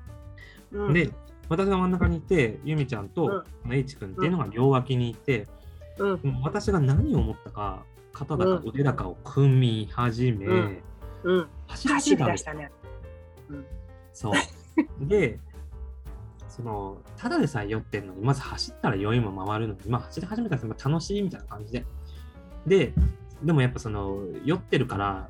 [0.71, 1.11] うんで、
[1.49, 5.49] 私が真ん中にいて、ゆみちゃんと、H 君っていうのが両脇にいて、
[5.99, 6.21] うん。
[6.23, 10.83] もう私が何を思ったか、肩だか腕だかを組み始め、うん
[11.25, 11.49] うん。
[11.67, 12.71] 走り出したね。
[14.13, 14.33] そう。
[15.01, 15.39] で、
[16.49, 21.85] その、ただでさえ酔ってるのに、まず走ったら酔いも回るのに、まあ走り始めたら楽しいみたいな感じで。
[22.67, 22.95] で、
[23.43, 25.29] でもやっぱその、酔ってるから、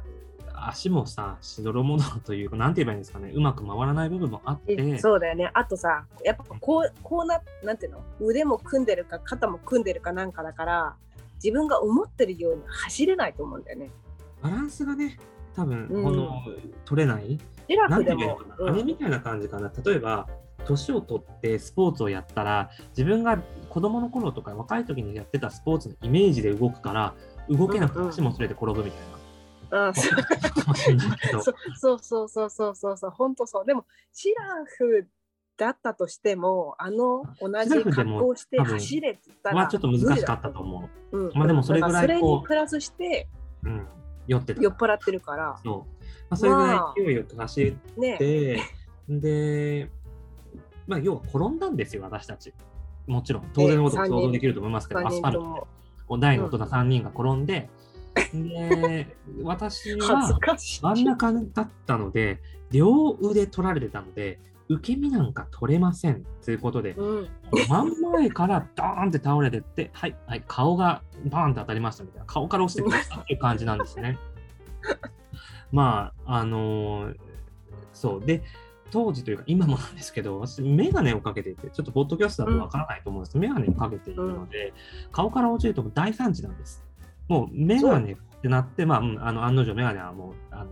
[0.68, 5.50] 足もさ、しどろもどろというか、なんて言えばいいんですかね、うまく回らない部分もあって、そうだよね。
[5.52, 10.96] あとさ、やっぱこう、こうな、なんていうの腕も組んでるか、肩も組んでるかなんかだから、
[11.42, 13.90] 自分が思ってるように走れないと思うんだよね。
[14.42, 15.18] バランスがね、
[15.54, 16.42] 多分、うんこの、
[16.84, 17.38] 取れない、
[17.68, 19.72] シラなんてフでもんあれみたいな感じかな。
[19.84, 20.28] 例えば、
[20.66, 23.38] 年を取ってスポーツをやったら、自分が
[23.68, 27.14] 子供の頃とか若い時にやってたスポーツのイメージで動くから、
[27.48, 29.16] 動けなくて足もそれて転ぶみたいな。
[29.88, 31.98] うん、 そうかもしれないけどそうそう
[32.28, 35.08] そうそうそうそう本当そうでもシラフ
[35.56, 43.28] だったとしてもあの同じ格好をして走れって言ったらはちょっと難しかったと思う、うんまあでもそれぐらいそれにプラスして
[43.64, 43.68] う。
[43.68, 43.86] うん。
[44.26, 44.62] 酔ってた。
[44.62, 45.95] 酔っ払ってるからそう。
[46.28, 48.18] まあ、それぐらい勢いよく走っね。
[48.18, 48.60] て、
[49.08, 49.90] で、
[50.86, 52.52] まあ、要は転んだんですよ、私たち。
[53.06, 55.68] もちろん、当然のこと想像できると思いますけど、3アスファルト
[56.16, 56.20] で。
[56.20, 57.68] 大の大人3人が転んで、
[58.32, 67.28] で、 私恥ずは真ん中だったので、両腕取られてたので、受け身なんか取れませんということで、うん。
[67.68, 74.18] 真ん前からドーンって倒れてって、はい、はい、顔がバーンって当たりましたみたいな、顔から落ちてきましたっていう感じなんですね。
[75.72, 77.16] まあ、あのー
[77.92, 78.20] そう。
[78.24, 78.42] で、
[78.90, 84.72] 当時というか今もなんですけど、私、メガネをかけていて、ちょっとポッドキャストだとわからないと思うんですけど、メガネをかけているので、
[85.12, 86.84] 顔から落ちると大惨事なんです。
[87.28, 90.70] もうメガネってなって、まあ、うんあの案の定メガネはもう、あの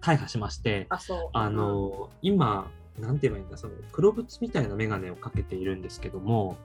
[0.00, 0.98] 大破しまして、あ
[1.34, 6.56] あの今、なんて言えばいいんだ、その黒縁みたいなメガネをかけているんですけども、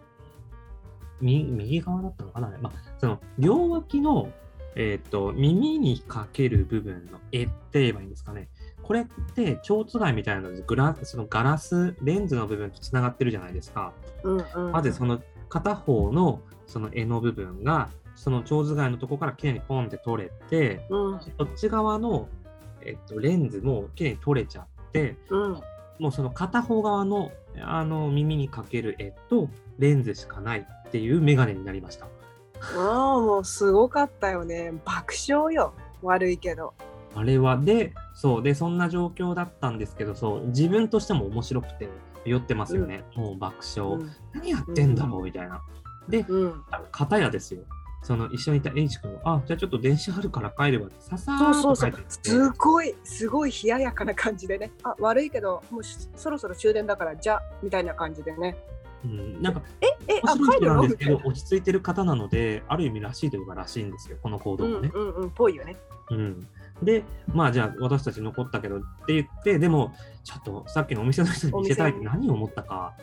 [1.19, 4.29] み右側だったのかな、まあ、その両脇の、
[4.75, 8.49] えー、と耳にかける部分の絵って言えばいいんですかね。
[8.83, 13.93] これって蝶番みたいなのでグラそのガラスレンズの部分とつながってるじゃないですか。
[14.23, 22.27] うんうんまずその片方のその絵の部分がその蝶番のとこからきれいにポンって取れて、うんそっち側の、
[22.81, 25.61] えっと、レンズもきれいに取れちゃって、うん
[25.97, 29.49] もうその片方側のあの耳にかける絵と
[29.79, 32.07] レンズしかないっていうメガネになりました。
[32.77, 34.73] ああもうすごかったよね。
[34.85, 35.73] 爆笑よ。
[36.01, 36.73] 悪いけど。
[37.15, 38.43] あれはで、そう。
[38.43, 40.47] で、そんな状況だったんですけど、そう。
[40.47, 41.89] 自分としても面白くて
[42.25, 44.11] 酔ってますよね、もう爆笑、うん。
[44.33, 45.61] 何やってんだろうみたいな。
[46.09, 46.63] で、うん。
[46.91, 47.61] 片やですよ。
[48.05, 58.55] その一緒にいたエイジ君は、あ、じゃあちょっと電車あるから帰ればって、ささーっとそうそうそう帰ってきてすごいすごい冷ややかな感じでねあ悪いけどもうしそろそろ終電だからじゃあみたいな感じでね
[59.05, 64.91] うん、なんかええあ面白い人なんですけど、落ち着いてる方なので、ある意味らしいというか、らしいんですよ、この行動うんもね。
[64.93, 65.75] うんうんぽいよね。
[66.09, 66.47] うん。
[66.81, 69.93] で、まあじゃあ私たち残ったけどって言って、でも
[70.23, 72.93] ちょっとさっきのお店の人に見せたいって何を思ったか、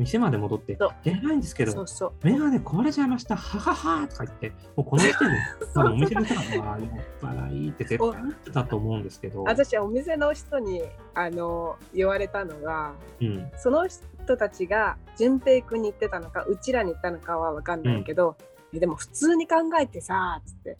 [0.00, 2.12] 店まで戻って出ないんですけど、そうそう。
[2.22, 5.36] メガネ壊れちゃいました、はははとか言って、もうこの時点で
[5.74, 6.88] 多分お店の人が、まあ、酔っ
[7.20, 10.82] 払いって絶対言ってたと思うんですけど、私はお店の人に
[11.14, 13.86] あの言われたのがうん、その
[14.24, 18.36] 人たちが淳平君に言ってたのかうちらに言ったのかは分かんないけど、
[18.74, 20.78] えでも普通に考えてさつって。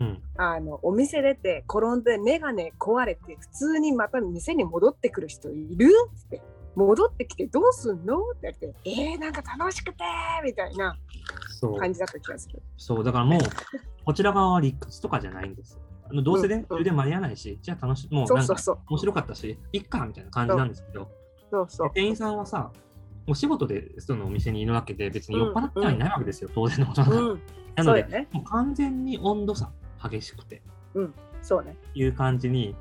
[0.00, 5.90] うん、あのお店出て転んで眼鏡壊れて普通にまた店に戻ってくる人いる？
[6.26, 6.42] って。
[6.74, 8.18] 戻ってきてどうすんの？
[8.30, 10.02] って言われてえー、なんか楽しくて
[10.42, 10.96] みたいな
[11.60, 11.78] そう。
[11.78, 12.62] 感じだった気がする。
[12.76, 13.40] そう、だからもう、
[14.04, 15.78] こちら側は理屈とかじゃないんです。
[16.10, 16.76] あのどうせね、うん。
[16.78, 16.82] うん。
[16.82, 18.78] 充電間に合わないし、じゃあ楽しい、もうなんかそうそうそう。
[18.88, 21.10] 面白かったし、いっかみたいな感じなんですけど、
[21.52, 21.90] そうそう。
[21.92, 22.70] 店員さんはさ、
[23.26, 27.16] お仕事でそのお店にいるわけで、別に酔っ払ってはいないわけですよ、当然のことな。
[27.18, 27.40] うん、
[27.76, 28.28] なので、ね。
[28.32, 29.70] もう完全に温度差
[30.02, 30.62] 激しくて
[31.42, 31.76] そうね。
[31.94, 32.74] いう感じに、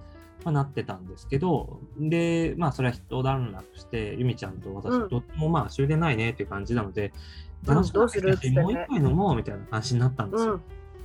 [0.46, 7.08] まあ、なってたんですけど、で、まあ、それは一段落して、ゆみちゃんと私、うんどっちもまあ終電ないねっていう感じなので、
[7.68, 10.54] うん楽しくてねもう一杯飲もうみたいな話になったんですよ。
[10.54, 10.62] うん。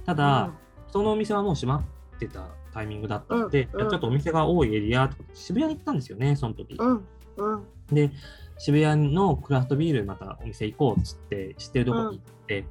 [0.06, 0.52] ただ、
[0.88, 6.76] そのお店はもう閉まってたタイミングだったので、うんうんちょっとお店が多いエリアとか、渋谷に行ったんですよね、その時。
[6.78, 7.04] うん。
[7.36, 7.64] うん。
[7.92, 8.10] で、
[8.58, 12.64] 渋谷のクラフトビールまたお店行こうっつって、知ってるとこに行って、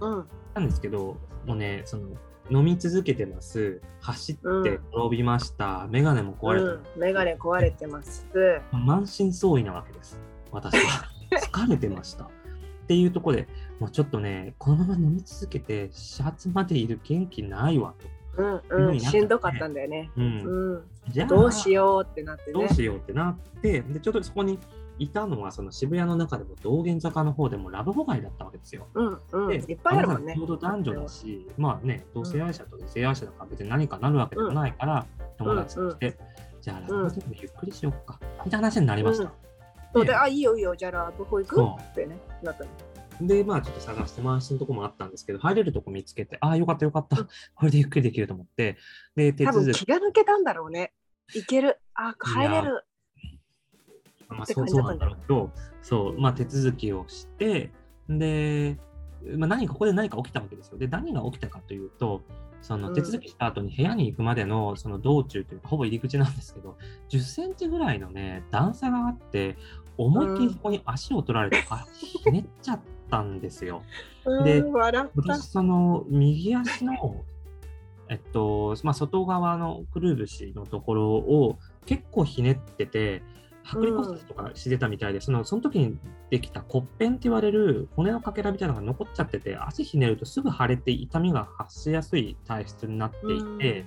[0.00, 0.28] うん。
[0.54, 1.16] なんですけど、
[1.46, 2.08] もうね、その、
[2.50, 7.00] 飲み続けてます、走ってうん転びました、メガネも壊れた、うん。
[7.00, 8.26] メガネ壊れてます。
[8.72, 10.18] 満身創痍なわけです、
[10.50, 11.08] 私は。
[11.32, 12.24] 疲れてました。
[12.24, 12.28] っ
[12.86, 13.48] ていうところで、
[13.80, 17.94] もうちょっとね、このまま飲み続けて、始発までいる元気ないわ
[18.36, 18.42] と。
[18.70, 18.94] うん。
[18.94, 20.10] いうんしんどかったんだよね。
[20.16, 20.82] うんうん。
[21.08, 21.26] じゃあ。
[21.28, 22.52] どうしようってなってね。
[22.52, 22.68] どう。
[22.68, 24.58] しようってなって、で、ちょっとそこに
[24.98, 28.86] いたのはその渋谷の中でも道玄坂の方でもラブホ街だったわけですよ。
[28.94, 29.48] うんうん。
[29.48, 30.34] でいっぱいあるもんね。
[30.34, 30.40] ち。
[30.40, 35.06] ょうど男女だし、まあね、同性愛者と異性愛者だから別に何かなるわけでもないから、
[35.38, 36.16] 友達として、
[36.60, 39.32] じゃあラブホでもゆっくりしようか、みたいな話になりました。
[39.94, 41.56] そうで、あ、いいよいいよ、じゃあラブホ行く？
[41.56, 42.70] そってね、なったの。
[43.26, 48.76] で、まあちょっと探して回してるとこもあったんですけど、入れるとこ見つけて、ああ、よかったよかったうん、これでゆっくりできると思って、
[49.16, 50.92] で、手続き、気が抜けたんだろうね。
[51.34, 51.78] 行ける。
[51.94, 52.84] あ、入れる。
[54.28, 55.50] まあそうそうなんだろうけど、
[55.82, 57.70] そう、まあ手続きをして、
[58.08, 58.78] で、
[59.36, 60.78] まあ、何かここで何か起きたわけですよ。
[60.78, 62.22] で、何が起きたかというと、
[62.60, 66.76] そのうん手続きした後に部屋に行くまでのその道中というか、ほぼ入り口なんですけど、
[67.10, 69.56] 10センチぐらいのね、段差があって、
[69.98, 71.86] 思いっきりそこに足を取られて、 あ
[72.24, 72.80] ひねっちゃっ
[73.12, 73.82] たんですよ。
[74.42, 74.64] で。
[75.14, 77.22] 私、その右足の、
[78.08, 83.22] えっと、まあ、外側のくるぶしのところを結構ひねってて、
[83.64, 85.98] 剥離骨折とかしてたみたいで、そのその時に
[86.30, 93.86] できた骨片って言われる骨のかけらみたいなのが残っちゃってて、足ひねるとすぐ腫れて痛みが発しやすい体質になっていて、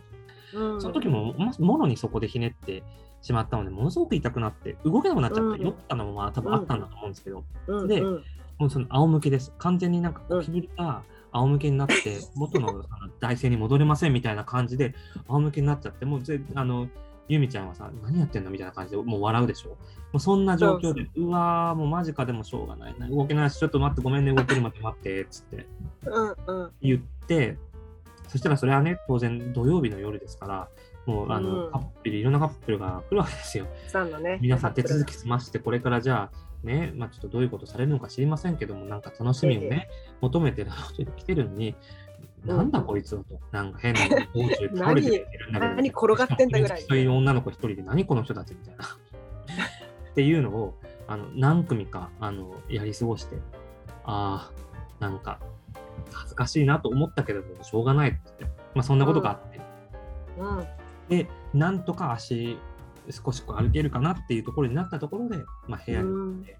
[0.53, 0.82] うん。
[0.82, 2.84] その時もまもろにそこでひねって
[3.21, 5.65] しまったので、ものすごく痛くなって、動けなくなっちゃって、うん。
[5.65, 7.43] 酔ったのもまあ多分あったんだと思うんですけど、
[7.88, 8.23] でうんうん
[8.58, 9.53] もうその仰向けです。
[9.58, 11.95] 完全になんかゴキブリが仰向けになって、
[12.36, 14.95] 元のあの体勢に戻れませんみたいな感じで、
[15.28, 16.88] 仰向けになっちゃって、もうぜあの、
[17.28, 19.70] ゆみちゃんはさ、何やってんのみたいな感じでもう笑うでしょ。
[19.70, 19.78] も
[20.16, 23.10] うそんな状況で、うわー、もうマジかでもしょうがないな。
[23.10, 25.68] 動けないし、ちょっと待って、ごめんね、動けるまで待って、つって
[26.06, 27.58] うんうん言って、
[28.28, 30.70] そしたらそれはね、当然土曜日の夜ですから、
[31.06, 33.68] もうあの、うんカップル、いろんなカップルが来るわけですよ。
[33.88, 34.39] さんのね。
[34.41, 39.89] 皆さん手続き済まして、これからじゃあ、ね、まあ、ちょっとどういうことされるのか知りませんけども、なんか楽しみをえね、
[40.22, 40.66] 求めて
[41.16, 41.76] 来てるのに、
[42.45, 42.57] うん。
[42.57, 43.99] なんだこいつはと、なんか変な
[44.34, 46.82] 道中倒れてるんだけど、何転がってんだぐらい。
[46.82, 48.86] そういう女の子一人で、何この人たちみたいな。
[50.11, 53.38] っていうのを、あの何組かあのやり過ごして、
[54.05, 55.39] ああ、なんか
[56.11, 58.45] 恥ずかしいなと思ったけども、しょうがないって。
[58.74, 59.61] まあ、そんなことがあって、
[60.38, 60.66] うん。
[61.09, 62.57] で、なんとか足、
[63.12, 65.38] 少しこう歩けるかなっていうところになったところで、
[65.68, 66.58] まあ、部屋に行って、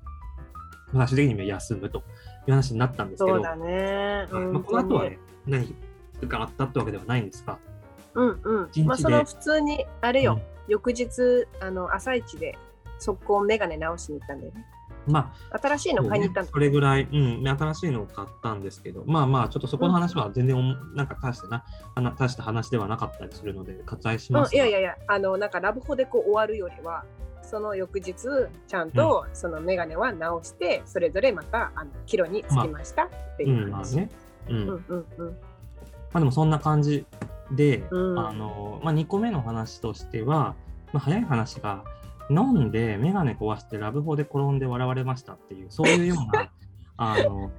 [0.94, 2.02] 最終的には休むとい
[2.48, 4.28] う話になったんですけど、そうだね。
[4.32, 4.46] はい。
[4.46, 5.76] まあ、この後はね、何
[6.28, 7.58] があったってわけではないんですが、
[8.14, 8.86] うんうん。
[8.86, 10.42] まあその普通にあれよ、うん。
[10.68, 12.58] 翌日あの朝一で
[13.00, 14.66] 速攻メガネ直しに行ったんだよね
[15.08, 21.64] ま新しいあ、の買いに行ったんだそれぐらい、うん、新しいのを買ったんですけど、まあまあ、ちょっとそこの話は全然おも、なんか大したな、
[22.18, 24.66] 大した話ではなかったりするので、割愛しうんますが。
[24.66, 27.04] いやいやいやあのなんかラブホでこう終わるよりは
[27.42, 28.16] その翌日
[28.68, 34.10] ちゃんとそのメガネは直して、それぞれまたあのキロにつきましたってう、いうん話、まあね。
[34.50, 34.58] うん。
[34.58, 35.38] うんまうんうん
[36.14, 37.06] あでもそんな感じ
[37.52, 40.56] で、うんあの、まあ2個目の話としては、
[40.94, 41.84] まあ早い話が、
[42.30, 46.52] 飲んでメガネ壊してラブホで転んで笑われましたっていう、そういうような、
[46.98, 47.52] あの、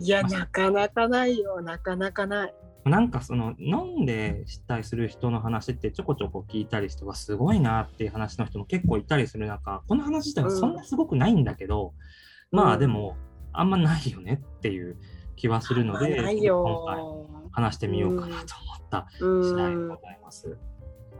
[0.00, 11.92] いやまあなかなかないよなかなかないなんかその飲んで失態する人の話ってちょこちょこ聞いたりしてはすごいなっていう話の人も結構いたりする中この話自体はそんなすごくないんだけど、うん
[12.50, 13.16] まあでも
[13.52, 14.96] あんまないよねっていう
[15.36, 20.58] 気はするので、ない今回よ話してみようかなと思ったう次第でんございます。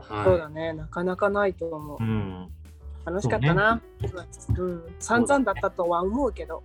[0.07, 2.05] そうはだねなかなかないと思うい。
[2.05, 2.49] うん。
[3.05, 3.81] 楽しかったな。
[4.57, 6.63] うん、散々だったとは思うけど。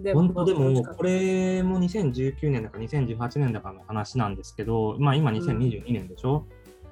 [0.00, 6.46] で本当でもこれも2019年だか2018年だかの話なんですけど、まあ今2022年でしょ、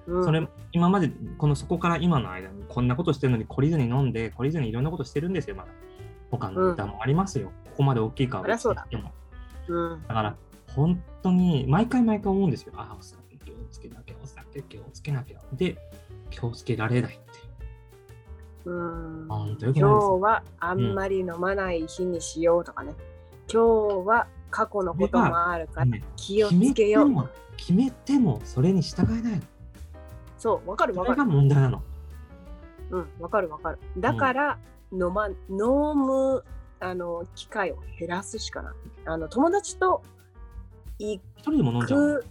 [0.07, 0.24] うん。
[0.24, 5.70] それ今までこのそこから今の間にこんなことしてるのに懲りずに飲んで懲りずにいろんなことしてるんですよまだ。
[6.31, 8.87] 他の歌もありますよ、ここまで大きいかはそりゃそうだ。
[8.89, 10.37] 別にしてもうん、だから
[10.74, 12.72] 本当に毎回毎回思うんですよ。
[12.76, 15.39] あお酒気をつけなきゃお酒気をつけなきゃ。
[15.55, 15.76] で
[16.31, 17.18] 気をつけられない
[18.64, 19.26] うん
[19.58, 22.94] 今日はあんまり飲まない日にしようとかね。
[23.52, 27.28] 今日は過去のこともあるからね気をつけよう。
[27.56, 29.42] 決めてもそれに従えないの
[30.38, 31.36] そう、わかるわかるそれが。
[31.36, 31.82] 問題なの
[32.90, 33.78] うん、わかるわかる。
[33.98, 34.58] だから、
[34.92, 36.42] 飲ま、飲む、
[36.80, 38.74] あの、機会を減らすしかない。
[39.04, 40.02] あの、友達と
[40.98, 42.24] 行一人でも飲んじゃう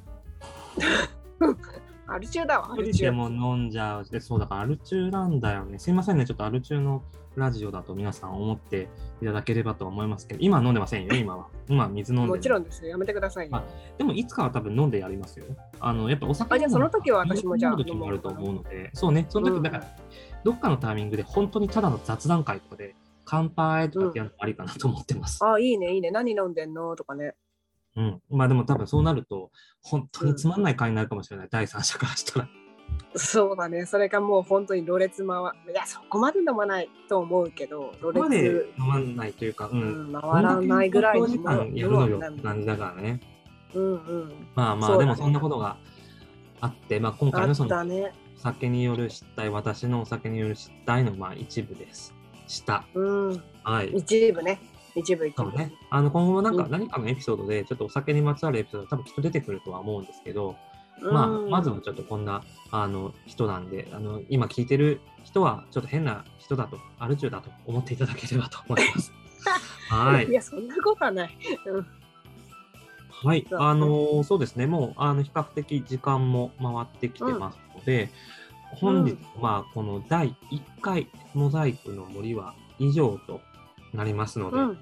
[1.40, 1.56] く、
[2.14, 2.90] アル中だわ、アル中。
[2.90, 7.04] 一人でも飲んじゃうでそうだからアル中なんだよねすいませんねちょっとアル中の
[7.36, 8.90] ラジオだと皆さん思って
[9.22, 12.90] いただければと思いますけど今は飲んでませんよ 今は今は水飲んでるもちろんですよ。
[12.90, 13.56] やめてくださいよ。
[13.56, 13.64] あ
[13.98, 15.46] でもいつかは多分飲んでやりますよ
[15.80, 19.86] あのやっぱお酒あじゃあその時は私もじゃあ飲む時もあると思うのでそうねそのうん時だから、
[20.44, 22.96] どっかのタイミングで本当にただの雑談会とかで
[23.26, 26.10] 乾杯とかってやるのもありかなと思ってます、あ、いいね、いいね。
[26.10, 27.36] 何飲んでんのとかね。
[27.96, 32.50] うんまあでも多分そうなると本当につまんない会になるかもしれない、第三者からしたら
[33.16, 33.86] そうだね。
[33.86, 39.72] それがもう本当にろれつ回いやそこまで飲まないと思うけど、ろここまで飲まないというか、う。
[39.72, 43.20] うんん、回らないぐらいこんだけ長時間やるのよ感じだからね。
[43.74, 44.48] うんうん。
[44.56, 45.78] まあまあ、ねでもそんなことが
[46.62, 48.14] あって、まあ今回のそのたね。
[48.38, 52.14] お酒による失態、私のお酒による失態のまあ一部です。
[52.48, 52.86] した。
[52.94, 53.44] うん。
[53.64, 53.90] はい。
[53.90, 54.60] 一部ね。
[55.00, 55.52] 一部一部。
[55.58, 55.74] ね。
[55.90, 60.56] あの今後もなんかうん何かのエピソードで、ちょっとお酒にまつわるエピソード多分きっと出てくるとは思うんですけど、
[61.02, 69.12] まあ、うんまずはちょっとこんなあの人なんで、あの今聞いてる人はちょっと変な人だと、アル中だと思っていただければと思います。
[69.90, 70.34] はいい。
[70.34, 71.38] や、そんなことはない。
[71.66, 71.88] うん
[73.22, 78.10] はい、あのーそうですね、もうあの比較的時間も回ってきてますので、
[78.76, 83.42] 本日、まあこの第1回モザイクの森は以上と
[83.94, 84.78] なりますので、うん。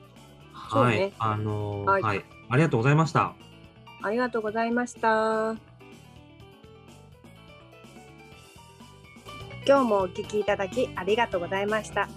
[0.58, 3.34] はい、ねあのーはいはい、ありがとうございました。
[4.02, 5.56] ありがとうございました。
[9.66, 12.08] 今日もお聞きいただきありがとうございました。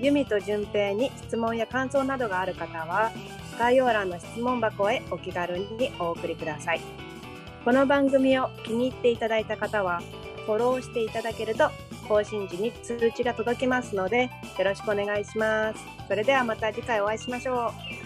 [0.00, 3.12] 由美と順平に質問や感想などがある方は、
[3.58, 6.80] 概要欄の質問箱へお気軽にお送りください。
[7.64, 10.02] この番組を気に入っていただいた方は、
[10.46, 11.70] フォローしていただけると
[12.06, 15.84] 更新時に通知が届きますので、よろしくお願いします。
[16.08, 18.05] それではまた次回お会いしましょう。